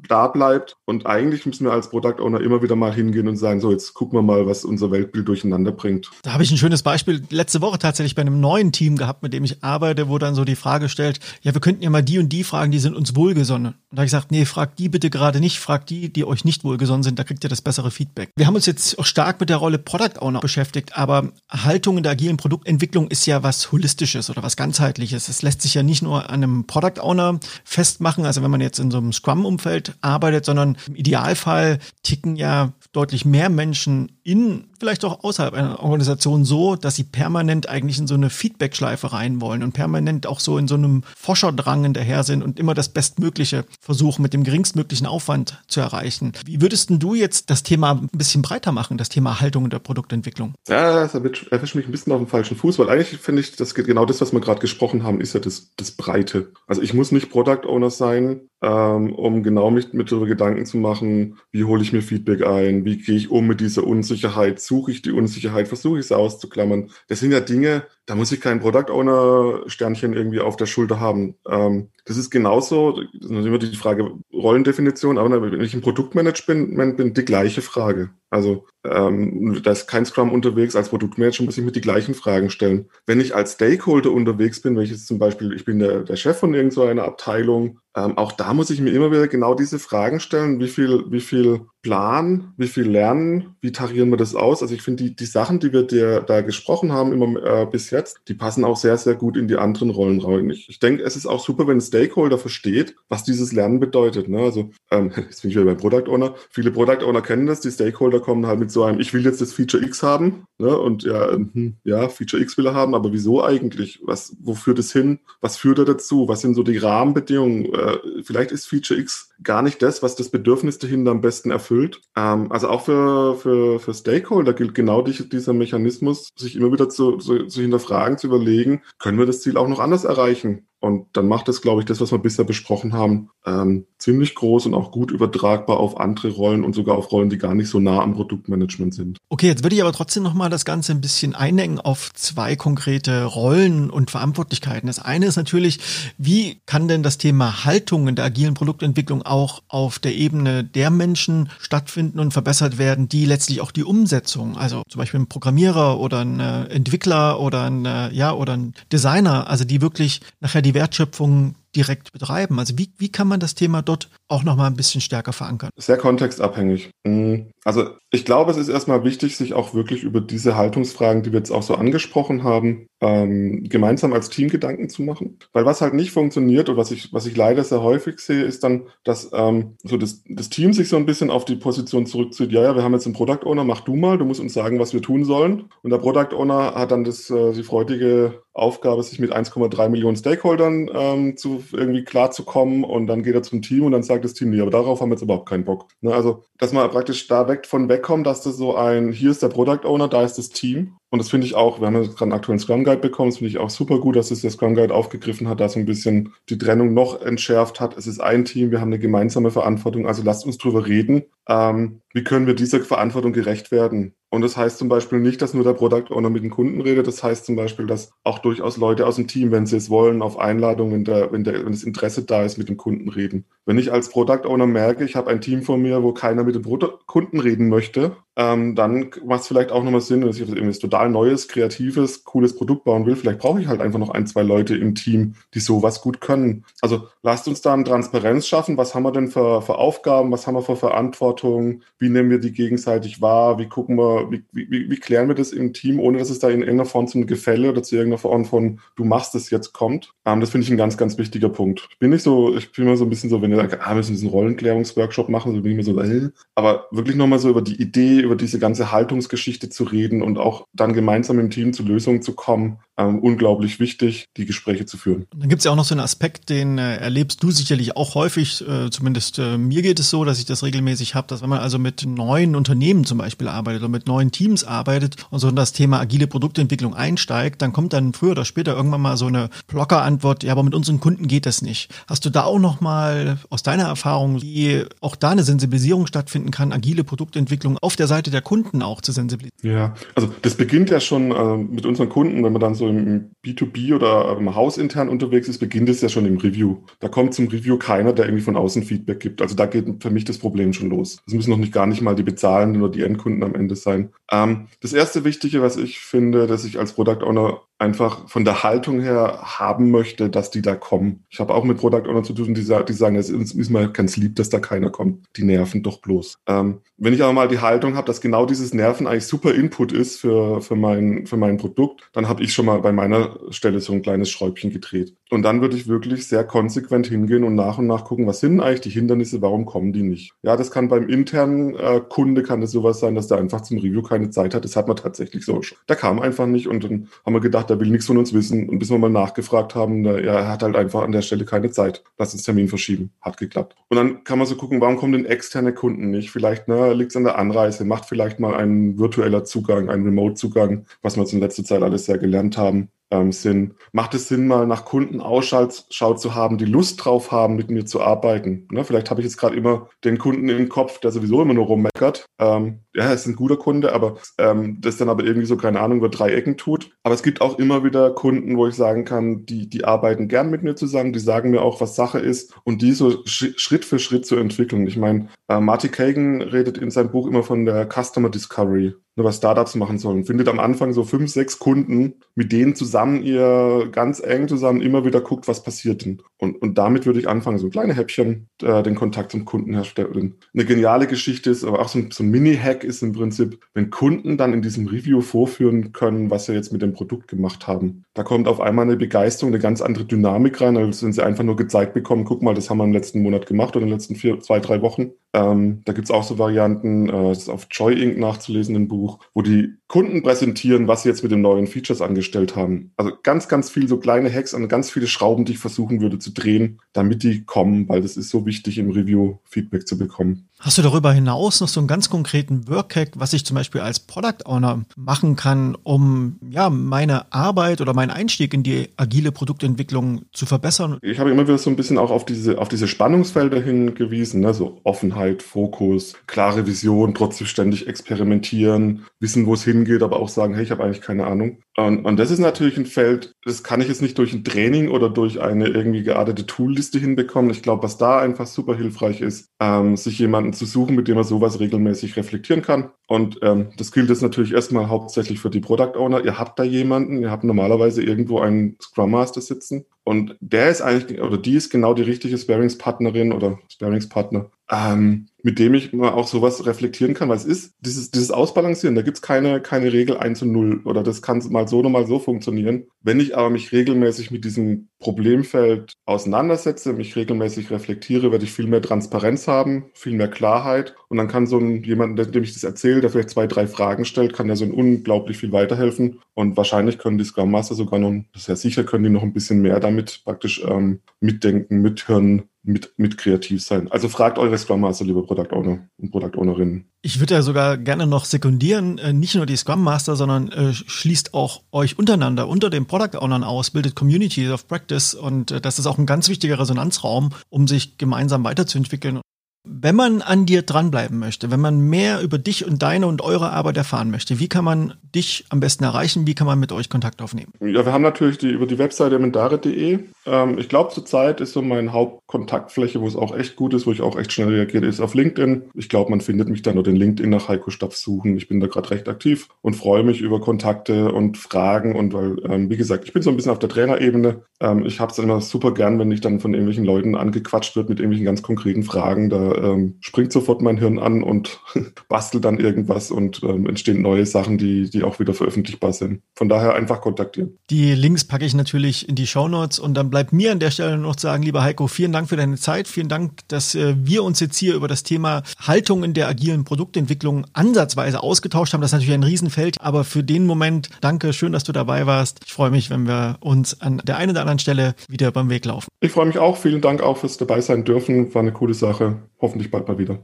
da 0.07 0.27
bleibt. 0.27 0.77
Und 0.85 1.05
eigentlich 1.05 1.45
müssen 1.45 1.65
wir 1.65 1.73
als 1.73 1.89
Product 1.89 2.19
Owner 2.19 2.39
immer 2.39 2.63
wieder 2.63 2.77
mal 2.77 2.93
hingehen 2.93 3.27
und 3.27 3.35
sagen, 3.35 3.59
so, 3.59 3.71
jetzt 3.71 3.93
gucken 3.93 4.17
wir 4.17 4.23
mal, 4.23 4.47
was 4.47 4.63
unser 4.63 4.89
Weltbild 4.89 5.27
durcheinander 5.27 5.73
bringt. 5.73 6.09
Da 6.23 6.31
habe 6.31 6.43
ich 6.43 6.51
ein 6.51 6.57
schönes 6.57 6.81
Beispiel 6.81 7.21
letzte 7.29 7.59
Woche 7.61 7.77
tatsächlich 7.77 8.15
bei 8.15 8.21
einem 8.21 8.39
neuen 8.39 8.71
Team 8.71 8.95
gehabt, 8.95 9.21
mit 9.21 9.33
dem 9.33 9.43
ich 9.43 9.63
arbeite, 9.65 10.07
wo 10.07 10.17
dann 10.17 10.33
so 10.33 10.45
die 10.45 10.55
Frage 10.55 10.87
stellt, 10.87 11.19
ja, 11.41 11.53
wir 11.53 11.59
könnten 11.59 11.83
ja 11.83 11.89
mal 11.89 12.01
die 12.01 12.19
und 12.19 12.29
die 12.29 12.45
fragen, 12.45 12.71
die 12.71 12.79
sind 12.79 12.95
uns 12.95 13.15
wohlgesonnen. 13.15 13.73
Und 13.73 13.77
da 13.91 13.97
habe 13.97 14.05
ich 14.05 14.11
gesagt, 14.11 14.31
nee, 14.31 14.45
fragt 14.45 14.79
die 14.79 14.87
bitte 14.87 15.09
gerade 15.09 15.41
nicht, 15.41 15.59
fragt 15.59 15.89
die, 15.89 16.11
die 16.11 16.23
euch 16.23 16.45
nicht 16.45 16.63
wohlgesonnen 16.63 17.03
sind, 17.03 17.19
da 17.19 17.25
kriegt 17.25 17.43
ihr 17.43 17.49
das 17.49 17.61
bessere 17.61 17.91
Feedback. 17.91 18.31
Wir 18.37 18.47
haben 18.47 18.55
uns 18.55 18.65
jetzt 18.65 18.97
auch 18.97 19.05
stark 19.05 19.41
mit 19.41 19.49
der 19.49 19.57
Rolle 19.57 19.77
Product 19.77 20.21
Owner 20.21 20.39
beschäftigt, 20.39 20.97
aber 20.97 21.33
Haltung 21.49 21.97
in 21.97 22.03
der 22.03 22.13
agilen 22.13 22.37
Produktentwicklung 22.37 23.09
ist 23.09 23.25
ja 23.25 23.43
was 23.43 23.73
Holistisches 23.73 24.29
oder 24.29 24.41
was 24.41 24.55
ganzheitliches. 24.55 25.27
Es 25.27 25.41
lässt 25.41 25.61
sich 25.61 25.73
ja 25.73 25.83
nicht 25.83 26.01
nur 26.01 26.29
an 26.29 26.43
einem 26.43 26.65
Product 26.65 27.01
Owner 27.01 27.39
festmachen, 27.65 28.25
also 28.25 28.41
wenn 28.41 28.51
man 28.51 28.61
jetzt 28.61 28.68
in 28.77 28.91
so 28.91 28.97
einem 28.97 29.11
Scrum-Umfeld 29.11 29.95
arbeitet, 30.01 30.45
sondern 30.45 30.77
im 30.85 30.95
Idealfall 30.95 31.79
ticken 32.03 32.35
ja 32.35 32.73
deutlich 32.91 33.25
mehr 33.25 33.49
Menschen 33.49 34.11
in, 34.23 34.68
vielleicht 34.79 35.05
auch 35.05 35.23
außerhalb 35.23 35.53
einer 35.53 35.81
Organisation 35.81 36.45
so, 36.45 36.75
dass 36.75 36.95
sie 36.95 37.03
permanent 37.03 37.69
eigentlich 37.69 37.99
in 37.99 38.07
so 38.07 38.15
eine 38.15 38.29
Feedback-Schleife 38.29 39.11
rein 39.13 39.41
wollen 39.41 39.63
und 39.63 39.73
permanent 39.73 40.27
auch 40.27 40.39
so 40.39 40.57
in 40.57 40.67
so 40.67 40.75
einem 40.75 41.03
Forscherdrang 41.15 41.83
hinterher 41.83 42.23
sind 42.23 42.43
und 42.43 42.59
immer 42.59 42.73
das 42.73 42.89
Bestmögliche 42.89 43.65
versuchen, 43.79 44.21
mit 44.21 44.33
dem 44.33 44.43
geringstmöglichen 44.43 45.07
Aufwand 45.07 45.61
zu 45.67 45.79
erreichen. 45.79 46.33
Wie 46.45 46.61
würdest 46.61 46.89
du 46.91 47.13
jetzt 47.13 47.49
das 47.49 47.63
Thema 47.63 47.91
ein 47.91 48.09
bisschen 48.13 48.41
breiter 48.41 48.71
machen, 48.71 48.97
das 48.97 49.09
Thema 49.09 49.39
Haltung 49.39 49.69
der 49.69 49.79
Produktentwicklung? 49.79 50.53
Ja, 50.67 51.01
das 51.01 51.13
erwischt 51.13 51.75
mich 51.75 51.85
ein 51.85 51.91
bisschen 51.91 52.13
auf 52.13 52.19
dem 52.19 52.27
falschen 52.27 52.57
Fuß, 52.57 52.79
weil 52.79 52.89
eigentlich 52.89 53.19
finde 53.19 53.41
ich, 53.41 53.55
das 53.55 53.75
geht 53.75 53.87
genau 53.87 54.05
das, 54.05 54.21
was 54.21 54.33
wir 54.33 54.41
gerade 54.41 54.59
gesprochen 54.59 55.03
haben, 55.03 55.21
ist 55.21 55.33
ja 55.33 55.39
das, 55.39 55.71
das 55.75 55.91
Breite. 55.91 56.51
Also 56.67 56.81
ich 56.81 56.93
muss 56.93 57.11
nicht 57.11 57.29
Product 57.29 57.67
Owner 57.67 57.89
sein, 57.89 58.41
ähm, 58.61 59.13
um 59.13 59.43
genau 59.43 59.71
mich 59.71 59.93
mit 59.93 60.11
darüber 60.11 60.25
Gedanken 60.25 60.65
zu 60.65 60.77
machen, 60.77 61.37
wie 61.51 61.63
hole 61.63 61.81
ich 61.81 61.93
mir 61.93 62.01
Feedback 62.01 62.45
ein, 62.45 62.85
wie 62.85 62.97
gehe 62.97 63.15
ich 63.15 63.31
um 63.31 63.47
mit 63.47 63.61
dieser 63.61 63.85
Unsicherheit, 63.85 64.59
suche 64.69 64.91
ich 64.91 65.01
die 65.01 65.11
Unsicherheit, 65.11 65.67
versuche 65.67 65.97
ich 65.97 66.05
es 66.05 66.11
auszuklammern. 66.11 66.91
Das 67.07 67.19
sind 67.19 67.31
ja 67.31 67.39
Dinge, 67.39 67.87
da 68.09 68.15
muss 68.15 68.31
ich 68.31 68.41
kein 68.41 68.59
Product 68.59 68.91
Owner 68.91 69.61
Sternchen 69.67 70.13
irgendwie 70.13 70.39
auf 70.39 70.55
der 70.55 70.65
Schulter 70.65 70.99
haben. 70.99 71.35
Ähm, 71.47 71.89
das 72.05 72.17
ist 72.17 72.31
genauso, 72.31 73.03
das 73.13 73.29
ist 73.29 73.45
immer 73.45 73.59
die 73.59 73.75
Frage 73.75 74.09
Rollendefinition, 74.33 75.19
aber 75.19 75.43
wenn 75.43 75.61
ich 75.61 75.75
im 75.75 75.81
Produktmanagement 75.81 76.97
bin, 76.97 77.13
die 77.13 77.23
gleiche 77.25 77.61
Frage. 77.61 78.09
Also 78.31 78.65
ähm, 78.83 79.61
da 79.63 79.71
ist 79.71 79.87
kein 79.87 80.05
Scrum 80.05 80.31
unterwegs. 80.31 80.75
Als 80.75 80.89
Produktmanager 80.89 81.43
muss 81.43 81.57
ich 81.57 81.63
mir 81.63 81.71
die 81.71 81.81
gleichen 81.81 82.15
Fragen 82.15 82.49
stellen. 82.49 82.89
Wenn 83.05 83.19
ich 83.19 83.35
als 83.35 83.53
Stakeholder 83.53 84.11
unterwegs 84.11 84.59
bin, 84.61 84.75
jetzt 84.79 85.05
zum 85.05 85.19
Beispiel, 85.19 85.53
ich 85.53 85.65
bin 85.65 85.77
der, 85.77 86.01
der 86.01 86.15
Chef 86.15 86.37
von 86.37 86.55
irgendeiner 86.55 87.03
Abteilung, 87.03 87.79
ähm, 87.95 88.17
auch 88.17 88.31
da 88.31 88.53
muss 88.53 88.69
ich 88.69 88.81
mir 88.81 88.91
immer 88.91 89.11
wieder 89.11 89.27
genau 89.27 89.55
diese 89.55 89.79
Fragen 89.79 90.19
stellen. 90.19 90.59
Wie 90.59 90.67
viel, 90.67 91.05
wie 91.09 91.21
viel 91.21 91.61
Plan, 91.81 92.53
wie 92.57 92.67
viel 92.67 92.87
Lernen, 92.89 93.55
wie 93.61 93.71
tarieren 93.71 94.11
wir 94.11 94.17
das 94.17 94.35
aus? 94.35 94.61
Also 94.61 94.75
ich 94.75 94.81
finde, 94.81 95.03
die, 95.03 95.15
die 95.15 95.25
Sachen, 95.25 95.59
die 95.59 95.73
wir 95.73 95.83
dir 95.83 96.21
da 96.21 96.41
gesprochen 96.41 96.91
haben 96.91 97.13
immer 97.13 97.43
äh, 97.43 97.65
bis 97.65 97.89
jetzt, 97.99 98.21
die 98.27 98.33
passen 98.33 98.65
auch 98.65 98.77
sehr, 98.77 98.97
sehr 98.97 99.15
gut 99.15 99.37
in 99.37 99.47
die 99.47 99.57
anderen 99.57 99.89
Rollen 99.89 100.19
rein. 100.19 100.49
Ich, 100.49 100.69
ich 100.69 100.79
denke, 100.79 101.03
es 101.03 101.15
ist 101.15 101.25
auch 101.25 101.43
super, 101.43 101.67
wenn 101.67 101.77
ein 101.77 101.81
Stakeholder 101.81 102.37
versteht, 102.37 102.95
was 103.07 103.23
dieses 103.23 103.51
Lernen 103.51 103.79
bedeutet. 103.79 104.27
Ne? 104.27 104.39
Also 104.39 104.71
ähm, 104.91 105.11
jetzt 105.17 105.41
bin 105.41 105.51
ich 105.51 105.57
wieder 105.57 105.65
beim 105.65 105.77
Product 105.77 106.11
Owner. 106.11 106.35
Viele 106.49 106.71
Product 106.71 107.05
Owner 107.05 107.21
kennen 107.21 107.45
das, 107.45 107.61
die 107.61 107.71
Stakeholder 107.71 108.19
kommen 108.19 108.47
halt 108.47 108.59
mit 108.59 108.71
so 108.71 108.83
einem, 108.83 108.99
ich 108.99 109.13
will 109.13 109.23
jetzt 109.23 109.41
das 109.41 109.53
Feature 109.53 109.83
X 109.83 110.01
haben. 110.03 110.45
Ne? 110.57 110.77
Und 110.77 111.03
ja, 111.03 111.31
hm, 111.31 111.75
ja, 111.83 112.09
Feature 112.09 112.41
X 112.41 112.57
will 112.57 112.67
er 112.67 112.73
haben, 112.73 112.95
aber 112.95 113.13
wieso 113.13 113.43
eigentlich? 113.43 113.99
Was, 114.03 114.35
wo 114.39 114.55
führt 114.55 114.79
es 114.79 114.91
hin? 114.91 115.19
Was 115.41 115.57
führt 115.57 115.79
er 115.79 115.85
dazu? 115.85 116.27
Was 116.27 116.41
sind 116.41 116.55
so 116.55 116.63
die 116.63 116.77
Rahmenbedingungen? 116.77 117.73
Äh, 117.73 117.97
vielleicht 118.23 118.51
ist 118.51 118.67
Feature 118.67 118.99
X 118.99 119.29
gar 119.43 119.61
nicht 119.61 119.81
das, 119.81 120.03
was 120.03 120.15
das 120.15 120.29
Bedürfnis 120.29 120.79
dahinter 120.79 121.11
am 121.11 121.21
besten 121.21 121.51
erfüllt. 121.51 122.01
Ähm, 122.15 122.51
also 122.51 122.69
auch 122.69 122.85
für, 122.85 123.35
für, 123.35 123.79
für 123.79 123.93
Stakeholder 123.93 124.53
gilt 124.53 124.75
genau 124.75 125.01
die, 125.01 125.29
dieser 125.29 125.53
Mechanismus, 125.53 126.29
sich 126.35 126.55
immer 126.55 126.71
wieder 126.71 126.89
zu, 126.89 127.17
zu, 127.17 127.45
zu 127.45 127.61
hinterfragen, 127.61 127.88
zu 128.17 128.27
überlegen, 128.27 128.83
können 128.99 129.19
wir 129.19 129.25
das 129.25 129.41
Ziel 129.41 129.57
auch 129.57 129.67
noch 129.67 129.79
anders 129.79 130.05
erreichen? 130.05 130.68
Und 130.81 131.07
dann 131.13 131.27
macht 131.27 131.49
es, 131.49 131.61
glaube 131.61 131.81
ich, 131.81 131.85
das, 131.85 131.99
was 131.99 132.11
wir 132.11 132.19
bisher 132.19 132.45
besprochen 132.45 132.93
haben, 132.93 133.29
ähm, 133.45 133.85
ziemlich 133.97 134.33
groß 134.33 134.65
und 134.65 134.73
auch 134.73 134.91
gut 134.91 135.11
übertragbar 135.11 135.77
auf 135.77 135.99
andere 135.99 136.29
Rollen 136.29 136.63
und 136.63 136.73
sogar 136.73 136.97
auf 136.97 137.11
Rollen, 137.11 137.29
die 137.29 137.37
gar 137.37 137.53
nicht 137.53 137.69
so 137.69 137.81
nah 137.81 138.01
am 138.01 138.13
Produktmanagement 138.13 138.93
sind. 138.93 139.17
Okay, 139.27 139.47
jetzt 139.47 139.63
würde 139.63 139.75
ich 139.75 139.81
aber 139.81 139.91
trotzdem 139.91 140.23
nochmal 140.23 140.49
das 140.49 140.63
Ganze 140.63 140.93
ein 140.93 141.01
bisschen 141.01 141.35
einengen 141.35 141.81
auf 141.81 142.13
zwei 142.13 142.55
konkrete 142.55 143.25
Rollen 143.25 143.89
und 143.89 144.09
Verantwortlichkeiten. 144.09 144.87
Das 144.87 144.99
eine 144.99 145.25
ist 145.25 145.35
natürlich, 145.35 145.79
wie 146.17 146.61
kann 146.65 146.87
denn 146.87 147.03
das 147.03 147.17
Thema 147.17 147.65
Haltung 147.65 148.07
in 148.07 148.15
der 148.15 148.25
agilen 148.25 148.53
Produktentwicklung 148.53 149.23
auch 149.23 149.61
auf 149.67 149.99
der 149.99 150.15
Ebene 150.15 150.63
der 150.63 150.91
Menschen 150.91 151.49
stattfinden 151.59 152.19
und 152.19 152.31
verbessert 152.31 152.77
werden, 152.77 153.09
die 153.09 153.25
letztlich 153.25 153.59
auch 153.59 153.71
die 153.71 153.83
Umsetzung, 153.83 154.57
also 154.57 154.83
zum 154.87 154.99
Beispiel 154.99 155.19
ein 155.19 155.27
Programmierer 155.27 155.99
oder 155.99 156.19
ein 156.19 156.39
äh, 156.39 156.65
Entwickler 156.65 157.39
oder 157.41 157.63
ein, 157.63 157.85
äh, 157.85 158.13
ja, 158.13 158.31
oder 158.31 158.53
ein 158.53 158.73
Designer, 158.93 159.49
also 159.49 159.65
die 159.65 159.81
wirklich 159.81 160.21
nachher 160.39 160.61
die 160.61 160.68
die 160.69 160.75
Wertschöpfung 160.75 161.55
direkt 161.75 162.11
betreiben. 162.11 162.59
Also 162.59 162.77
wie, 162.77 162.91
wie 162.97 163.11
kann 163.11 163.27
man 163.27 163.39
das 163.39 163.55
Thema 163.55 163.81
dort 163.81 164.07
auch 164.29 164.43
noch 164.43 164.55
mal 164.55 164.67
ein 164.67 164.75
bisschen 164.75 165.01
stärker 165.01 165.33
verankern? 165.33 165.71
Sehr 165.75 165.97
kontextabhängig. 165.97 166.91
Mhm. 167.03 167.51
Also 167.65 167.89
ich 168.11 168.25
glaube, 168.25 168.51
es 168.51 168.57
ist 168.57 168.69
erstmal 168.69 169.03
wichtig, 169.03 169.35
sich 169.35 169.53
auch 169.53 169.73
wirklich 169.73 170.03
über 170.03 170.21
diese 170.21 170.55
Haltungsfragen, 170.55 171.23
die 171.23 171.31
wir 171.31 171.39
jetzt 171.39 171.51
auch 171.51 171.61
so 171.61 171.75
angesprochen 171.75 172.43
haben, 172.43 172.87
ähm, 173.01 173.63
gemeinsam 173.69 174.13
als 174.13 174.29
Team 174.29 174.49
Gedanken 174.49 174.89
zu 174.89 175.03
machen. 175.03 175.37
Weil 175.53 175.65
was 175.65 175.81
halt 175.81 175.93
nicht 175.93 176.11
funktioniert 176.11 176.69
und 176.69 176.77
was 176.77 176.91
ich, 176.91 177.13
was 177.13 177.25
ich 177.25 177.35
leider 177.35 177.63
sehr 177.63 177.83
häufig 177.83 178.19
sehe, 178.19 178.43
ist 178.43 178.63
dann, 178.63 178.87
dass 179.03 179.29
ähm, 179.33 179.75
so 179.83 179.97
das, 179.97 180.23
das 180.27 180.49
Team 180.49 180.73
sich 180.73 180.89
so 180.89 180.95
ein 180.95 181.05
bisschen 181.05 181.29
auf 181.29 181.45
die 181.45 181.55
Position 181.55 182.05
zurückzieht, 182.05 182.51
ja, 182.51 182.63
ja, 182.63 182.75
wir 182.75 182.83
haben 182.83 182.93
jetzt 182.93 183.05
einen 183.05 183.15
Product 183.15 183.45
Owner, 183.45 183.63
mach 183.63 183.81
du 183.81 183.95
mal, 183.95 184.17
du 184.17 184.25
musst 184.25 184.39
uns 184.39 184.53
sagen, 184.53 184.79
was 184.79 184.93
wir 184.93 185.01
tun 185.01 185.25
sollen. 185.25 185.69
Und 185.83 185.91
der 185.91 185.97
Product 185.97 186.35
Owner 186.35 186.75
hat 186.75 186.91
dann 186.91 187.03
das, 187.03 187.29
äh, 187.29 187.53
die 187.53 187.63
freudige 187.63 188.41
Aufgabe, 188.53 189.03
sich 189.03 189.19
mit 189.19 189.33
1,3 189.33 189.89
Millionen 189.89 190.17
Stakeholdern 190.17 190.89
ähm, 190.93 191.37
zu 191.37 191.63
irgendwie 191.71 192.03
klarzukommen 192.03 192.83
und 192.83 193.07
dann 193.07 193.23
geht 193.23 193.35
er 193.35 193.43
zum 193.43 193.61
Team 193.61 193.83
und 193.83 193.93
dann 193.93 194.03
sagt 194.03 194.18
Team, 194.19 194.51
nee, 194.51 194.61
aber 194.61 194.71
darauf 194.71 195.01
haben 195.01 195.09
wir 195.09 195.15
jetzt 195.15 195.23
überhaupt 195.23 195.49
keinen 195.49 195.65
Bock. 195.65 195.87
Ne? 196.01 196.13
Also, 196.13 196.43
dass 196.57 196.73
man 196.73 196.89
praktisch 196.89 197.27
da 197.27 197.47
weg 197.47 197.65
von 197.65 197.89
wegkommt, 197.89 198.27
dass 198.27 198.41
das 198.41 198.57
so 198.57 198.75
ein, 198.75 199.11
hier 199.11 199.31
ist 199.31 199.41
der 199.41 199.49
Product 199.49 199.85
Owner, 199.85 200.07
da 200.07 200.23
ist 200.23 200.37
das 200.37 200.49
Team 200.49 200.98
und 201.11 201.19
das 201.19 201.29
finde 201.29 201.47
ich 201.47 201.55
auch, 201.55 201.79
wir 201.79 201.87
haben 201.87 202.01
jetzt 202.01 202.17
gerade 202.17 202.31
einen 202.31 202.33
aktuellen 202.33 202.59
Scrum 202.59 202.83
Guide 202.83 203.01
bekommen, 203.01 203.31
das 203.31 203.39
finde 203.39 203.49
ich 203.49 203.57
auch 203.57 203.71
super 203.71 203.99
gut, 203.99 204.15
dass 204.15 204.29
es 204.29 204.41
der 204.41 204.51
Scrum 204.51 204.75
Guide 204.75 204.93
aufgegriffen 204.93 205.47
hat, 205.47 205.59
da 205.59 205.67
so 205.67 205.79
ein 205.79 205.85
bisschen 205.85 206.33
die 206.49 206.57
Trennung 206.57 206.93
noch 206.93 207.21
entschärft 207.21 207.79
hat. 207.79 207.97
Es 207.97 208.05
ist 208.05 208.19
ein 208.19 208.45
Team, 208.45 208.69
wir 208.69 208.79
haben 208.79 208.89
eine 208.89 208.99
gemeinsame 208.99 209.49
Verantwortung, 209.49 210.07
also 210.07 210.21
lasst 210.23 210.45
uns 210.45 210.59
drüber 210.59 210.85
reden. 210.85 211.23
Ähm, 211.47 212.01
wie 212.13 212.23
können 212.23 212.45
wir 212.45 212.53
dieser 212.53 212.81
Verantwortung 212.81 213.33
gerecht 213.33 213.71
werden? 213.71 214.13
Und 214.31 214.41
das 214.41 214.55
heißt 214.55 214.77
zum 214.77 214.89
Beispiel 214.89 215.19
nicht, 215.19 215.41
dass 215.41 215.55
nur 215.55 215.63
der 215.63 215.73
Product 215.73 216.11
Owner 216.11 216.29
mit 216.29 216.43
den 216.43 216.51
Kunden 216.51 216.81
redet. 216.81 217.07
Das 217.07 217.23
heißt 217.23 217.45
zum 217.45 217.55
Beispiel, 217.55 217.87
dass 217.87 218.11
auch 218.23 218.37
durchaus 218.37 218.77
Leute 218.77 219.07
aus 219.07 219.15
dem 219.15 219.27
Team, 219.27 219.51
wenn 219.51 219.65
sie 219.65 219.77
es 219.77 219.89
wollen, 219.89 220.21
auf 220.21 220.37
Einladung, 220.37 220.91
wenn, 220.91 221.03
der, 221.03 221.31
wenn, 221.31 221.43
der, 221.43 221.65
wenn 221.65 221.71
das 221.71 221.83
Interesse 221.83 222.23
da 222.23 222.43
ist, 222.43 222.59
mit 222.59 222.69
dem 222.69 222.77
Kunden 222.77 223.09
reden. 223.09 223.45
Wenn 223.65 223.79
ich 223.79 223.91
als 223.91 224.09
Product 224.09 224.45
Owner 224.45 224.67
merke, 224.67 225.03
ich 225.03 225.15
habe 225.15 225.31
ein 225.31 225.41
Team 225.41 225.63
vor 225.63 225.79
mir, 225.79 226.03
wo 226.03 226.13
keiner 226.13 226.43
mit 226.43 226.53
dem 226.53 226.63
Kunden 227.07 227.39
reden 227.39 227.69
möchte, 227.69 228.15
ähm, 228.39 228.73
dann 228.73 229.11
macht 229.25 229.41
es 229.41 229.47
vielleicht 229.49 229.69
auch 229.69 229.83
nochmal 229.83 229.99
Sinn, 229.99 230.21
dass 230.21 230.39
ich 230.39 230.47
irgendwas 230.47 230.79
total 230.79 231.09
Neues, 231.09 231.49
Kreatives, 231.49 232.23
cooles 232.23 232.55
Produkt 232.55 232.85
bauen 232.85 233.05
will. 233.05 233.17
Vielleicht 233.17 233.39
brauche 233.39 233.59
ich 233.59 233.67
halt 233.67 233.81
einfach 233.81 233.99
noch 233.99 234.11
ein, 234.11 234.27
zwei 234.27 234.43
Leute 234.43 234.77
im 234.77 234.95
Team, 234.95 235.35
die 235.53 235.59
sowas 235.59 235.99
gut 235.99 236.21
können. 236.21 236.63
Also 236.79 237.09
lasst 237.21 237.49
uns 237.49 237.59
da 237.59 237.73
eine 237.73 237.83
Transparenz 237.83 238.47
schaffen. 238.47 238.77
Was 238.77 238.95
haben 238.95 239.03
wir 239.03 239.11
denn 239.11 239.27
für, 239.27 239.61
für 239.61 239.77
Aufgaben? 239.77 240.31
Was 240.31 240.47
haben 240.47 240.55
wir 240.55 240.61
für 240.61 240.77
Verantwortung? 240.77 241.81
Wie 241.97 242.07
nehmen 242.07 242.29
wir 242.29 242.39
die 242.39 242.53
gegenseitig 242.53 243.21
wahr? 243.21 243.59
Wie 243.59 243.67
gucken 243.67 243.97
wir, 243.97 244.31
wie, 244.31 244.45
wie, 244.53 244.89
wie 244.89 244.99
klären 244.99 245.27
wir 245.27 245.35
das 245.35 245.51
im 245.51 245.73
Team, 245.73 245.99
ohne 245.99 246.19
dass 246.19 246.29
es 246.29 246.39
da 246.39 246.47
in 246.47 246.61
irgendeiner 246.61 246.85
Form 246.85 247.07
zum 247.07 247.27
Gefälle 247.27 247.69
oder 247.69 247.83
zu 247.83 247.97
irgendeiner 247.97 248.19
Form 248.19 248.45
von 248.45 248.79
du 248.95 249.03
machst 249.03 249.35
es 249.35 249.49
jetzt 249.49 249.73
kommt? 249.73 250.13
Ähm, 250.25 250.39
das 250.39 250.51
finde 250.51 250.63
ich 250.63 250.71
ein 250.71 250.77
ganz, 250.77 250.95
ganz 250.95 251.17
wichtiger 251.17 251.49
Punkt. 251.49 251.89
Ich 251.91 251.99
bin 251.99 252.11
nicht 252.11 252.23
so, 252.23 252.55
ich 252.55 252.71
bin 252.71 252.85
immer 252.85 252.95
so 252.95 253.03
ein 253.03 253.09
bisschen 253.09 253.29
so, 253.29 253.41
wenn 253.41 253.51
ihr 253.51 253.57
sagt, 253.57 253.81
ah, 253.81 253.89
wir 253.89 253.95
müssen 253.95 254.13
diesen 254.13 254.29
Rollenklärungsworkshop 254.29 255.27
machen, 255.27 255.53
so 255.53 255.61
bin 255.61 255.71
ich 255.73 255.77
mir 255.77 255.83
so, 255.83 255.99
äh, 255.99 256.29
aber 256.55 256.87
wirklich 256.91 257.17
nochmal 257.17 257.39
so 257.39 257.49
über 257.49 257.61
die 257.61 257.81
Idee, 257.81 258.28
über 258.29 258.35
diese 258.35 258.59
ganze 258.59 258.91
Haltungsgeschichte 258.91 259.69
zu 259.69 259.85
reden 259.85 260.21
und 260.21 260.37
auch 260.37 260.67
dann 260.71 260.93
gemeinsam 260.93 261.39
im 261.39 261.49
Team 261.49 261.73
zu 261.73 261.81
Lösungen 261.81 262.21
zu 262.21 262.35
kommen, 262.35 262.77
ähm, 262.99 263.19
unglaublich 263.19 263.79
wichtig, 263.79 264.27
die 264.35 264.45
Gespräche 264.45 264.85
zu 264.85 264.97
führen. 264.97 265.25
Dann 265.35 265.47
gibt 265.47 265.59
es 265.59 265.65
ja 265.65 265.71
auch 265.71 265.75
noch 265.75 265.85
so 265.85 265.93
einen 265.93 266.01
Aspekt, 266.01 266.49
den 266.49 266.77
äh, 266.77 266.97
erlebst 266.97 267.41
du 267.41 267.49
sicherlich 267.49 267.95
auch 267.95 268.13
häufig, 268.15 268.67
äh, 268.67 268.89
zumindest 268.89 269.39
äh, 269.39 269.57
mir 269.57 269.81
geht 269.81 269.99
es 269.99 270.09
so, 270.09 270.25
dass 270.25 270.37
ich 270.39 270.45
das 270.45 270.63
regelmäßig 270.63 271.15
habe, 271.15 271.27
dass 271.27 271.41
wenn 271.41 271.49
man 271.49 271.59
also 271.59 271.79
mit 271.79 272.05
neuen 272.05 272.55
Unternehmen 272.55 273.05
zum 273.05 273.17
Beispiel 273.17 273.47
arbeitet 273.47 273.81
oder 273.81 273.89
mit 273.89 274.07
neuen 274.07 274.31
Teams 274.31 274.65
arbeitet 274.65 275.15
und 275.29 275.39
so 275.39 275.47
in 275.47 275.55
das 275.55 275.71
Thema 275.71 275.99
agile 275.99 276.27
Produktentwicklung 276.27 276.93
einsteigt, 276.93 277.61
dann 277.61 277.71
kommt 277.71 277.93
dann 277.93 278.13
früher 278.13 278.31
oder 278.31 278.45
später 278.45 278.75
irgendwann 278.75 279.01
mal 279.01 279.15
so 279.15 279.27
eine 279.27 279.49
Blocker-Antwort, 279.67 280.43
ja, 280.43 280.51
aber 280.51 280.63
mit 280.63 280.75
unseren 280.75 280.99
Kunden 280.99 281.27
geht 281.27 281.45
das 281.45 281.61
nicht. 281.61 281.89
Hast 282.07 282.25
du 282.25 282.29
da 282.29 282.43
auch 282.43 282.59
noch 282.59 282.81
mal 282.81 283.37
aus 283.49 283.63
deiner 283.63 283.85
Erfahrung, 283.85 284.41
wie 284.41 284.83
auch 284.99 285.15
da 285.15 285.29
eine 285.29 285.43
Sensibilisierung 285.43 286.05
stattfinden 286.05 286.51
kann, 286.51 286.73
agile 286.73 287.05
Produktentwicklung 287.05 287.77
auf 287.77 287.95
der 287.95 288.07
Seite 288.07 288.29
der 288.29 288.41
Kunden 288.41 288.81
auch 288.81 288.99
zu 288.99 289.13
sensibilisieren? 289.13 289.49
Ja, 289.77 289.95
also 290.15 290.29
das 290.41 290.55
beginnt 290.55 290.89
ja 290.89 290.99
schon 290.99 291.31
äh, 291.31 291.57
mit 291.57 291.85
unseren 291.85 292.09
Kunden, 292.09 292.43
wenn 292.43 292.51
man 292.51 292.61
dann 292.61 292.75
so 292.75 292.88
im 292.97 293.31
B2B 293.45 293.93
oder 293.95 294.37
im 294.37 294.55
Haus 294.55 294.77
intern 294.77 295.09
unterwegs 295.09 295.47
ist, 295.47 295.59
beginnt 295.59 295.89
es 295.89 296.01
ja 296.01 296.09
schon 296.09 296.25
im 296.25 296.37
Review. 296.37 296.77
Da 296.99 297.07
kommt 297.07 297.33
zum 297.33 297.47
Review 297.47 297.77
keiner, 297.77 298.13
der 298.13 298.25
irgendwie 298.25 298.43
von 298.43 298.57
außen 298.57 298.83
Feedback 298.83 299.19
gibt. 299.19 299.41
Also 299.41 299.55
da 299.55 299.65
geht 299.65 300.01
für 300.01 300.09
mich 300.09 300.25
das 300.25 300.37
Problem 300.37 300.73
schon 300.73 300.89
los. 300.89 301.21
Es 301.27 301.33
müssen 301.33 301.51
noch 301.51 301.57
nicht 301.57 301.73
gar 301.73 301.87
nicht 301.87 302.01
mal 302.01 302.15
die 302.15 302.23
Bezahlenden 302.23 302.81
oder 302.81 302.91
die 302.91 303.03
Endkunden 303.03 303.43
am 303.43 303.55
Ende 303.55 303.75
sein. 303.75 304.11
Ähm, 304.31 304.67
das 304.81 304.93
erste 304.93 305.23
Wichtige, 305.23 305.61
was 305.61 305.77
ich 305.77 305.99
finde, 305.99 306.47
dass 306.47 306.65
ich 306.65 306.79
als 306.79 306.93
Product 306.93 307.23
Owner 307.23 307.61
einfach 307.79 308.27
von 308.27 308.45
der 308.45 308.63
Haltung 308.63 308.99
her 308.99 309.39
haben 309.41 309.89
möchte, 309.89 310.29
dass 310.29 310.51
die 310.51 310.61
da 310.61 310.75
kommen. 310.75 311.25
Ich 311.29 311.39
habe 311.39 311.53
auch 311.53 311.63
mit 311.63 311.77
Product 311.77 312.07
Owner 312.09 312.23
zu 312.23 312.33
tun, 312.33 312.53
die, 312.53 312.61
die 312.61 312.93
sagen, 312.93 313.15
es 313.15 313.29
ist, 313.29 313.69
mir 313.69 313.89
ganz 313.89 314.17
lieb, 314.17 314.35
dass 314.35 314.49
da 314.49 314.59
keiner 314.59 314.89
kommt. 314.89 315.25
Die 315.37 315.43
nerven 315.43 315.81
doch 315.81 316.01
bloß. 316.01 316.39
Ähm, 316.47 316.81
wenn 316.97 317.13
ich 317.13 317.23
aber 317.23 317.33
mal 317.33 317.47
die 317.47 317.59
Haltung 317.59 317.95
habe, 317.95 318.05
dass 318.05 318.21
genau 318.21 318.45
dieses 318.45 318.73
Nerven 318.73 319.07
eigentlich 319.07 319.27
super 319.27 319.55
Input 319.55 319.93
ist 319.93 320.19
für, 320.19 320.61
für, 320.61 320.75
mein, 320.75 321.25
für 321.25 321.37
mein 321.37 321.57
Produkt, 321.57 322.09
dann 322.11 322.27
habe 322.27 322.43
ich 322.43 322.53
schon 322.53 322.65
mal 322.65 322.81
bei 322.81 322.91
meiner 322.91 323.39
Stelle 323.49 323.79
so 323.79 323.93
ein 323.93 324.01
kleines 324.01 324.29
Schräubchen 324.29 324.71
gedreht. 324.71 325.15
Und 325.29 325.43
dann 325.43 325.61
würde 325.61 325.75
ich 325.75 325.87
wirklich 325.87 326.27
sehr 326.27 326.43
konsequent 326.43 327.07
hingehen 327.07 327.43
und 327.43 327.53
nach 327.53 327.77
und 327.77 327.87
nach 327.87 328.03
gucken, 328.03 328.25
was 328.25 328.39
sind 328.39 328.59
eigentlich 328.59 328.81
die 328.81 328.89
Hindernisse, 328.89 329.41
warum 329.41 329.65
kommen 329.65 329.93
die 329.93 330.01
nicht. 330.01 330.33
Ja, 330.41 330.55
das 330.55 330.71
kann 330.71 330.87
beim 330.87 331.07
internen 331.07 331.75
äh, 331.75 332.01
Kunde 332.07 332.41
kann 332.41 332.61
das 332.61 332.71
sowas 332.71 332.99
sein, 332.99 333.13
dass 333.13 333.27
der 333.27 333.37
einfach 333.37 333.61
zum 333.61 333.77
Review 333.77 334.01
keine 334.01 334.31
Zeit 334.31 334.55
hat. 334.55 334.65
Das 334.65 334.75
hat 334.75 334.87
man 334.87 334.97
tatsächlich 334.97 335.45
so. 335.45 335.61
Der 335.87 335.95
kam 335.95 336.19
einfach 336.19 336.47
nicht 336.47 336.67
und 336.67 336.83
dann 336.83 337.07
haben 337.25 337.33
wir 337.33 337.41
gedacht, 337.41 337.69
der 337.69 337.79
will 337.79 337.89
nichts 337.89 338.07
von 338.07 338.17
uns 338.17 338.33
wissen. 338.33 338.67
Und 338.69 338.79
bis 338.79 338.89
wir 338.89 338.97
mal 338.97 339.09
nachgefragt 339.09 339.75
haben, 339.75 340.03
der, 340.03 340.23
ja, 340.23 340.33
er 340.33 340.47
hat 340.47 340.63
halt 340.63 340.75
einfach 340.75 341.03
an 341.03 341.11
der 341.11 341.21
Stelle 341.21 341.45
keine 341.45 341.69
Zeit. 341.69 342.03
Lass 342.17 342.33
uns 342.33 342.43
Termin 342.43 342.67
verschieben. 342.67 343.11
Hat 343.21 343.37
geklappt. 343.37 343.75
Und 343.89 343.97
dann 343.97 344.23
kann 344.23 344.39
man 344.39 344.47
so 344.47 344.55
gucken, 344.55 344.81
warum 344.81 344.97
kommen 344.97 345.13
denn 345.13 345.25
externe 345.25 345.73
Kunden 345.73 346.09
nicht? 346.09 346.31
Vielleicht 346.31 346.67
ne, 346.67 346.93
liegt 346.93 347.11
es 347.11 347.17
an 347.17 347.23
der 347.23 347.37
Anreise, 347.37 347.85
macht 347.85 348.05
vielleicht 348.05 348.39
mal 348.39 348.55
ein 348.55 348.97
virtueller 348.97 349.43
Zugang, 349.43 349.89
ein 349.89 350.03
Remote-Zugang, 350.03 350.85
was 351.03 351.17
wir 351.17 351.21
jetzt 351.21 351.33
in 351.33 351.39
letzter 351.39 351.63
Zeit 351.63 351.83
alles 351.83 352.05
sehr 352.05 352.17
gelernt 352.17 352.57
haben 352.57 352.89
ähm, 353.11 353.31
Sinn. 353.31 353.75
Macht 353.91 354.13
es 354.13 354.27
Sinn, 354.27 354.47
mal 354.47 354.67
nach 354.67 354.85
Kunden 354.85 355.21
Ausschau 355.21 355.67
zu 355.67 356.35
haben, 356.35 356.57
die 356.57 356.65
Lust 356.65 357.03
drauf 357.03 357.31
haben, 357.31 357.55
mit 357.55 357.69
mir 357.69 357.85
zu 357.85 358.01
arbeiten? 358.01 358.67
Ne? 358.71 358.83
Vielleicht 358.83 359.09
habe 359.09 359.21
ich 359.21 359.25
jetzt 359.25 359.37
gerade 359.37 359.55
immer 359.55 359.89
den 360.03 360.17
Kunden 360.17 360.49
im 360.49 360.69
Kopf, 360.69 360.99
der 360.99 361.11
sowieso 361.11 361.41
immer 361.41 361.53
nur 361.53 361.65
rummeckert. 361.65 362.25
Ähm, 362.39 362.81
ja, 362.95 363.11
ist 363.11 363.27
ein 363.27 363.35
guter 363.35 363.57
Kunde, 363.57 363.93
aber 363.93 364.17
ähm, 364.37 364.77
das 364.81 364.97
dann 364.97 365.09
aber 365.09 365.23
irgendwie 365.23 365.47
so, 365.47 365.57
keine 365.57 365.79
Ahnung, 365.79 365.99
über 365.99 366.09
drei 366.09 366.33
Ecken 366.33 366.57
tut. 366.57 366.91
Aber 367.03 367.15
es 367.15 367.23
gibt 367.23 367.41
auch 367.41 367.59
immer 367.59 367.83
wieder 367.83 368.11
Kunden, 368.11 368.57
wo 368.57 368.67
ich 368.67 368.75
sagen 368.75 369.05
kann, 369.05 369.45
die, 369.45 369.69
die 369.69 369.85
arbeiten 369.85 370.27
gern 370.27 370.49
mit 370.49 370.63
mir 370.63 370.75
zusammen, 370.75 371.13
die 371.13 371.19
sagen 371.19 371.51
mir 371.51 371.61
auch, 371.61 371.81
was 371.81 371.95
Sache 371.95 372.19
ist 372.19 372.53
und 372.63 372.81
die 372.81 372.93
so 372.93 373.23
Schritt 373.25 373.85
für 373.85 373.99
Schritt 373.99 374.25
zu 374.25 374.35
entwickeln. 374.35 374.87
Ich 374.87 374.97
meine, 374.97 375.29
äh, 375.47 375.59
Marty 375.59 375.89
Kagan 375.89 376.41
redet 376.41 376.77
in 376.77 376.91
seinem 376.91 377.11
Buch 377.11 377.27
immer 377.27 377.43
von 377.43 377.65
der 377.65 377.87
Customer 377.87 378.29
Discovery 378.29 378.95
was 379.15 379.37
Startups 379.37 379.75
machen 379.75 379.97
sollen. 379.97 380.25
Findet 380.25 380.47
am 380.47 380.59
Anfang 380.59 380.93
so 380.93 381.03
fünf, 381.03 381.29
sechs 381.31 381.59
Kunden, 381.59 382.15
mit 382.35 382.51
denen 382.51 382.75
zusammen 382.75 383.23
ihr 383.23 383.89
ganz 383.91 384.21
eng 384.21 384.47
zusammen 384.47 384.81
immer 384.81 385.05
wieder 385.05 385.21
guckt, 385.21 385.47
was 385.47 385.63
passiert 385.63 386.05
denn. 386.05 386.21
Und, 386.37 386.61
und 386.61 386.77
damit 386.77 387.05
würde 387.05 387.19
ich 387.19 387.27
anfangen, 387.27 387.57
so 387.57 387.69
kleine 387.69 387.93
Häppchen, 387.93 388.47
äh, 388.61 388.81
den 388.83 388.95
Kontakt 388.95 389.31
zum 389.31 389.45
Kunden 389.45 389.73
herstellen. 389.73 390.35
Eine 390.53 390.65
geniale 390.65 391.07
Geschichte 391.07 391.49
ist, 391.49 391.65
aber 391.65 391.79
auch 391.79 391.89
so 391.89 391.99
ein, 391.99 392.11
so 392.11 392.23
ein 392.23 392.29
Mini-Hack 392.29 392.83
ist 392.83 393.03
im 393.03 393.11
Prinzip, 393.11 393.59
wenn 393.73 393.89
Kunden 393.89 394.37
dann 394.37 394.53
in 394.53 394.61
diesem 394.61 394.87
Review 394.87 395.21
vorführen 395.21 395.91
können, 395.91 396.29
was 396.29 396.45
sie 396.45 396.53
jetzt 396.53 396.71
mit 396.71 396.81
dem 396.81 396.93
Produkt 396.93 397.27
gemacht 397.27 397.67
haben. 397.67 398.03
Da 398.13 398.23
kommt 398.23 398.47
auf 398.47 398.61
einmal 398.61 398.85
eine 398.85 398.95
Begeisterung, 398.95 399.53
eine 399.53 399.61
ganz 399.61 399.81
andere 399.81 400.05
Dynamik 400.05 400.61
rein, 400.61 400.77
als 400.77 401.03
wenn 401.03 401.13
sie 401.13 401.23
einfach 401.23 401.43
nur 401.43 401.55
gezeigt 401.57 401.93
bekommen, 401.93 402.23
guck 402.23 402.41
mal, 402.41 402.53
das 402.53 402.69
haben 402.69 402.77
wir 402.77 402.85
im 402.85 402.93
letzten 402.93 403.21
Monat 403.21 403.45
gemacht 403.45 403.75
oder 403.75 403.83
in 403.83 403.89
den 403.89 403.97
letzten 403.97 404.15
vier, 404.15 404.39
zwei, 404.39 404.59
drei 404.59 404.81
Wochen. 404.81 405.11
Ähm, 405.33 405.81
da 405.85 405.93
gibt's 405.93 406.11
auch 406.11 406.23
so 406.23 406.39
Varianten, 406.39 407.09
äh, 407.09 407.29
das 407.29 407.39
ist 407.39 407.49
auf 407.49 407.67
Joy 407.71 408.01
Inc. 408.01 408.17
nachzulesen 408.17 408.75
im 408.75 408.87
Buch, 408.87 409.08
wo 409.33 409.41
die 409.41 409.78
Kunden 409.89 410.21
präsentieren, 410.21 410.87
was 410.87 411.01
sie 411.01 411.09
jetzt 411.09 411.23
mit 411.23 411.31
den 411.31 411.41
neuen 411.41 411.65
Features 411.65 412.01
angestellt 412.01 412.55
haben. 412.55 412.91
Also 412.95 413.11
ganz, 413.23 413.47
ganz 413.47 413.71
viel 413.71 413.87
so 413.87 413.97
kleine 413.97 414.31
Hacks 414.31 414.53
und 414.53 414.67
ganz 414.69 414.91
viele 414.91 415.07
Schrauben, 415.07 415.45
die 415.45 415.53
ich 415.53 415.57
versuchen 415.57 415.99
würde 415.99 416.19
zu 416.19 416.31
drehen, 416.31 416.79
damit 416.93 417.23
die 417.23 417.43
kommen, 417.43 417.89
weil 417.89 418.01
das 418.01 418.15
ist 418.15 418.29
so 418.29 418.45
wichtig 418.45 418.77
im 418.77 418.91
Review 418.91 419.37
Feedback 419.45 419.87
zu 419.87 419.97
bekommen. 419.97 420.47
Hast 420.59 420.77
du 420.77 420.81
darüber 420.81 421.13
hinaus 421.13 421.61
noch 421.61 421.69
so 421.69 421.79
einen 421.79 421.87
ganz 421.87 422.09
konkreten 422.09 422.67
Workhack, 422.67 423.11
was 423.15 423.31
ich 423.31 423.45
zum 423.45 423.55
Beispiel 423.55 423.79
als 423.79 424.01
Product 424.01 424.45
Owner 424.45 424.83
machen 424.97 425.37
kann, 425.37 425.75
um 425.83 426.37
ja 426.49 426.69
meine 426.69 427.31
Arbeit 427.31 427.79
oder 427.79 427.93
meinen 427.93 428.11
Einstieg 428.11 428.53
in 428.53 428.61
die 428.61 428.89
agile 428.97 429.31
Produktentwicklung 429.31 430.23
zu 430.33 430.45
verbessern? 430.45 430.99
Ich 431.01 431.17
habe 431.17 431.31
immer 431.31 431.47
wieder 431.47 431.57
so 431.57 431.69
ein 431.69 431.77
bisschen 431.77 431.97
auch 431.97 432.11
auf 432.11 432.25
diese, 432.25 432.57
auf 432.59 432.67
diese 432.67 432.89
Spannungsfelder 432.89 433.61
hingewiesen, 433.61 434.41
ne? 434.41 434.53
so 434.53 434.81
Offenheit, 434.83 435.41
Fokus, 435.41 436.13
klare 436.27 436.67
Vision, 436.67 437.15
trotzdem 437.15 437.47
ständig 437.47 437.87
experimentieren, 437.87 439.05
wissen, 439.21 439.45
wo 439.45 439.53
es 439.53 439.63
hingeht, 439.79 440.03
aber 440.03 440.19
auch 440.19 440.29
sagen, 440.29 440.53
hey, 440.53 440.63
ich 440.63 440.71
habe 440.71 440.83
eigentlich 440.83 441.01
keine 441.01 441.27
Ahnung. 441.27 441.59
Und, 441.77 442.05
und 442.05 442.17
das 442.17 442.31
ist 442.31 442.39
natürlich 442.39 442.77
ein 442.77 442.85
Feld, 442.85 443.33
das 443.43 443.63
kann 443.63 443.81
ich 443.81 443.87
jetzt 443.87 444.01
nicht 444.01 444.17
durch 444.17 444.33
ein 444.33 444.43
Training 444.43 444.89
oder 444.89 445.09
durch 445.09 445.41
eine 445.41 445.67
irgendwie 445.67 446.03
geartete 446.03 446.45
Toolliste 446.45 446.99
hinbekommen. 446.99 447.51
Ich 447.51 447.61
glaube, 447.61 447.83
was 447.83 447.97
da 447.97 448.19
einfach 448.19 448.47
super 448.47 448.75
hilfreich 448.75 449.21
ist, 449.21 449.49
ähm, 449.59 449.95
sich 449.97 450.19
jemanden 450.19 450.53
zu 450.53 450.65
suchen, 450.65 450.95
mit 450.95 451.07
dem 451.07 451.15
man 451.15 451.23
sowas 451.23 451.59
regelmäßig 451.59 452.17
reflektieren 452.17 452.61
kann. 452.61 452.91
Und 453.07 453.39
ähm, 453.41 453.69
das 453.77 453.91
gilt 453.91 454.09
jetzt 454.09 454.21
natürlich 454.21 454.53
erstmal 454.53 454.89
hauptsächlich 454.89 455.39
für 455.39 455.49
die 455.49 455.61
Product 455.61 455.97
Owner. 455.97 456.23
Ihr 456.23 456.37
habt 456.37 456.59
da 456.59 456.63
jemanden, 456.63 457.21
ihr 457.21 457.31
habt 457.31 457.43
normalerweise 457.43 458.03
irgendwo 458.03 458.39
einen 458.39 458.77
Scrum 458.81 459.11
Master 459.11 459.41
sitzen 459.41 459.85
und 460.03 460.35
der 460.39 460.69
ist 460.69 460.81
eigentlich, 460.81 461.21
oder 461.21 461.37
die 461.37 461.53
ist 461.53 461.69
genau 461.69 461.93
die 461.93 462.01
richtige 462.01 462.37
Sparingspartnerin 462.37 463.31
oder 463.31 463.59
Sparingspartner, 463.71 464.49
ähm, 464.71 465.27
mit 465.41 465.57
dem 465.57 465.73
ich 465.73 465.93
mal 465.93 466.11
auch 466.11 466.27
sowas 466.27 466.65
reflektieren 466.65 467.13
kann, 467.13 467.29
weil 467.29 467.37
es 467.37 467.45
ist 467.45 467.73
dieses, 467.79 468.11
dieses 468.11 468.29
Ausbalancieren, 468.29 468.95
da 468.95 469.01
gibt's 469.01 469.21
keine, 469.21 469.61
keine 469.61 469.91
Regel 469.93 470.17
1 470.17 470.39
zu 470.39 470.45
0 470.45 470.81
oder 470.83 471.01
das 471.01 471.21
kann 471.21 471.41
mal 471.49 471.67
so 471.67 471.79
oder 471.79 471.89
mal 471.89 472.05
so 472.05 472.19
funktionieren. 472.19 472.87
Wenn 473.01 473.19
ich 473.19 473.37
aber 473.37 473.49
mich 473.49 473.71
regelmäßig 473.71 474.31
mit 474.31 474.43
diesem 474.43 474.89
Problemfeld 474.99 475.93
auseinandersetze, 476.05 476.93
mich 476.93 477.15
regelmäßig 477.15 477.71
reflektiere, 477.71 478.31
werde 478.31 478.43
ich 478.43 478.51
viel 478.51 478.67
mehr 478.67 478.81
Transparenz 478.81 479.47
haben, 479.47 479.85
viel 479.93 480.13
mehr 480.13 480.27
Klarheit 480.27 480.95
und 481.07 481.17
dann 481.17 481.29
kann 481.29 481.47
so 481.47 481.57
ein 481.57 481.83
jemand, 481.83 482.19
dem 482.35 482.43
ich 482.43 482.53
das 482.53 482.65
erzähle, 482.65 483.01
der 483.01 483.09
vielleicht 483.09 483.29
zwei, 483.29 483.47
drei 483.47 483.65
Fragen 483.65 484.03
stellt, 484.03 484.33
kann 484.33 484.47
der 484.47 484.57
so 484.57 484.65
unglaublich 484.65 485.37
viel 485.37 485.53
weiterhelfen 485.53 486.19
und 486.33 486.57
wahrscheinlich 486.57 486.97
können 486.97 487.17
die 487.17 487.23
Scrum 487.23 487.51
Master 487.51 487.75
sogar 487.75 487.99
noch, 487.99 488.13
das 488.33 488.43
ist 488.43 488.47
ja 488.49 488.55
sicher, 488.57 488.83
können 488.83 489.05
die 489.05 489.09
noch 489.09 489.23
ein 489.23 489.33
bisschen 489.33 489.61
mehr 489.61 489.79
damit 489.79 490.21
praktisch 490.25 490.63
ähm, 490.67 490.99
mitdenken, 491.21 491.81
mithören, 491.81 492.49
mit, 492.69 492.93
mit 492.97 493.17
kreativ 493.17 493.63
sein. 493.63 493.91
Also 493.91 494.09
fragt 494.09 494.37
eure 494.37 494.57
Scrum 494.57 494.81
Master, 494.81 495.03
liebe 495.03 495.23
Product 495.23 495.51
Owner 495.51 495.89
und 495.97 496.11
Product 496.11 496.37
Ownerinnen. 496.37 496.85
Ich 497.01 497.19
würde 497.19 497.33
ja 497.33 497.41
sogar 497.41 497.77
gerne 497.77 498.07
noch 498.07 498.25
sekundieren, 498.25 498.97
äh, 498.99 499.11
nicht 499.11 499.35
nur 499.35 499.45
die 499.45 499.55
Scrum 499.55 499.83
Master, 499.83 500.15
sondern 500.15 500.49
äh, 500.51 500.73
schließt 500.73 501.33
auch 501.33 501.63
euch 501.71 501.97
untereinander, 501.97 502.47
unter 502.47 502.69
den 502.69 502.85
Product 502.85 503.17
Ownern 503.19 503.43
aus, 503.43 503.71
bildet 503.71 503.95
Communities 503.95 504.51
of 504.51 504.67
Practice 504.67 505.13
und 505.13 505.51
äh, 505.51 505.61
das 505.61 505.79
ist 505.79 505.87
auch 505.87 505.97
ein 505.97 506.05
ganz 506.05 506.29
wichtiger 506.29 506.59
Resonanzraum, 506.59 507.31
um 507.49 507.67
sich 507.67 507.97
gemeinsam 507.97 508.43
weiterzuentwickeln. 508.43 509.21
Wenn 509.63 509.95
man 509.95 510.21
an 510.21 510.45
dir 510.45 510.61
dranbleiben 510.61 511.19
möchte, 511.19 511.51
wenn 511.51 511.59
man 511.59 511.81
mehr 511.81 512.21
über 512.21 512.37
dich 512.37 512.65
und 512.65 512.81
deine 512.81 513.07
und 513.07 513.21
eure 513.21 513.51
Arbeit 513.51 513.77
erfahren 513.77 514.09
möchte, 514.09 514.39
wie 514.39 514.47
kann 514.47 514.63
man 514.63 514.93
dich 515.13 515.45
am 515.49 515.59
besten 515.59 515.83
erreichen? 515.83 516.25
Wie 516.27 516.35
kann 516.35 516.47
man 516.47 516.59
mit 516.59 516.71
euch 516.71 516.89
Kontakt 516.89 517.21
aufnehmen? 517.21 517.51
Ja, 517.59 517.85
wir 517.85 517.91
haben 517.91 518.01
natürlich 518.01 518.37
die, 518.37 518.49
über 518.49 518.65
die 518.65 518.77
Webseite 518.77 519.19
mendare.de. 519.19 519.99
Ähm, 520.25 520.57
ich 520.57 520.69
glaube, 520.69 520.93
zurzeit 520.93 521.41
ist 521.41 521.53
so 521.53 521.61
meine 521.61 521.91
Hauptkontaktfläche, 521.91 523.01
wo 523.01 523.07
es 523.07 523.15
auch 523.15 523.35
echt 523.35 523.55
gut 523.55 523.73
ist, 523.73 523.85
wo 523.85 523.91
ich 523.91 524.01
auch 524.01 524.17
echt 524.17 524.31
schnell 524.31 524.49
reagiere, 524.49 524.85
ist 524.85 525.01
auf 525.01 525.13
LinkedIn. 525.13 525.63
Ich 525.73 525.89
glaube, 525.89 526.11
man 526.11 526.21
findet 526.21 526.47
mich 526.47 526.61
dann 526.61 526.75
nur 526.75 526.83
den 526.83 526.95
LinkedIn 526.95 527.29
nach 527.29 527.49
Heiko 527.49 527.69
Staff 527.69 527.95
suchen. 527.95 528.37
Ich 528.37 528.47
bin 528.47 528.59
da 528.59 528.67
gerade 528.67 528.91
recht 528.91 529.09
aktiv 529.09 529.49
und 529.61 529.75
freue 529.75 530.03
mich 530.03 530.21
über 530.21 530.39
Kontakte 530.39 531.11
und 531.11 531.37
Fragen. 531.37 531.95
Und 531.95 532.13
weil, 532.13 532.37
ähm, 532.49 532.69
wie 532.69 532.77
gesagt, 532.77 533.05
ich 533.05 533.13
bin 533.13 533.23
so 533.23 533.29
ein 533.29 533.35
bisschen 533.35 533.51
auf 533.51 533.59
der 533.59 533.69
Trainerebene. 533.69 534.41
Ähm, 534.61 534.85
ich 534.85 534.99
habe 534.99 535.11
es 535.11 535.19
immer 535.19 535.41
super 535.41 535.73
gern, 535.73 535.99
wenn 535.99 536.11
ich 536.11 536.21
dann 536.21 536.39
von 536.39 536.53
irgendwelchen 536.53 536.85
Leuten 536.85 537.15
angequatscht 537.15 537.75
wird 537.75 537.89
mit 537.89 537.99
irgendwelchen 537.99 538.25
ganz 538.25 538.41
konkreten 538.41 538.83
Fragen. 538.83 539.29
Da 539.29 539.48
ähm, 539.55 539.95
springt 539.99 540.31
sofort 540.31 540.61
mein 540.61 540.77
Hirn 540.77 540.99
an 540.99 541.23
und 541.23 541.59
bastelt 542.09 542.45
dann 542.45 542.59
irgendwas 542.59 543.11
und 543.11 543.41
ähm, 543.43 543.67
entstehen 543.67 544.01
neue 544.01 544.25
Sachen, 544.25 544.57
die, 544.57 544.89
die 544.89 545.03
auch 545.03 545.19
wieder 545.19 545.33
veröffentlichbar 545.33 545.93
sind. 545.93 546.21
Von 546.35 546.49
daher 546.49 546.73
einfach 546.75 547.01
kontaktieren. 547.01 547.57
Die 547.69 547.93
Links 547.93 548.23
packe 548.25 548.45
ich 548.45 548.53
natürlich 548.53 549.07
in 549.07 549.15
die 549.15 549.27
Show 549.27 549.47
Notes 549.47 549.79
und 549.79 549.93
dann 549.95 550.09
bleibt 550.09 550.33
mir 550.33 550.51
an 550.51 550.59
der 550.59 550.71
Stelle 550.71 550.97
noch 550.97 551.15
zu 551.15 551.27
sagen, 551.27 551.43
lieber 551.43 551.63
Heiko, 551.63 551.87
vielen 551.87 552.11
Dank 552.11 552.29
für 552.29 552.35
deine 552.35 552.57
Zeit. 552.57 552.87
Vielen 552.87 553.09
Dank, 553.09 553.47
dass 553.47 553.75
äh, 553.75 553.95
wir 553.97 554.23
uns 554.23 554.39
jetzt 554.39 554.57
hier 554.57 554.75
über 554.75 554.87
das 554.87 555.03
Thema 555.03 555.43
Haltung 555.59 556.03
in 556.03 556.13
der 556.13 556.27
agilen 556.27 556.63
Produktentwicklung 556.63 557.45
ansatzweise 557.53 558.21
ausgetauscht 558.21 558.73
haben. 558.73 558.81
Das 558.81 558.89
ist 558.89 558.93
natürlich 558.93 559.13
ein 559.13 559.23
Riesenfeld, 559.23 559.77
aber 559.79 560.03
für 560.03 560.23
den 560.23 560.45
Moment 560.45 560.89
danke, 561.01 561.33
schön, 561.33 561.51
dass 561.51 561.63
du 561.63 561.71
dabei 561.71 562.05
warst. 562.05 562.39
Ich 562.45 562.53
freue 562.53 562.71
mich, 562.71 562.89
wenn 562.89 563.07
wir 563.07 563.37
uns 563.39 563.81
an 563.81 564.01
der 564.05 564.17
einen 564.17 564.31
oder 564.31 564.41
anderen 564.41 564.59
Stelle 564.59 564.95
wieder 565.07 565.31
beim 565.31 565.49
Weg 565.49 565.65
laufen. 565.65 565.87
Ich 566.01 566.11
freue 566.11 566.25
mich 566.25 566.37
auch. 566.37 566.57
Vielen 566.57 566.81
Dank 566.81 567.01
auch 567.01 567.17
fürs 567.17 567.37
dabei 567.37 567.61
sein 567.61 567.83
dürfen. 567.83 568.33
War 568.33 568.41
eine 568.41 568.51
coole 568.51 568.73
Sache. 568.73 569.17
Hoffentlich 569.41 569.71
bald 569.71 569.87
mal 569.87 569.97
wieder. 569.97 570.19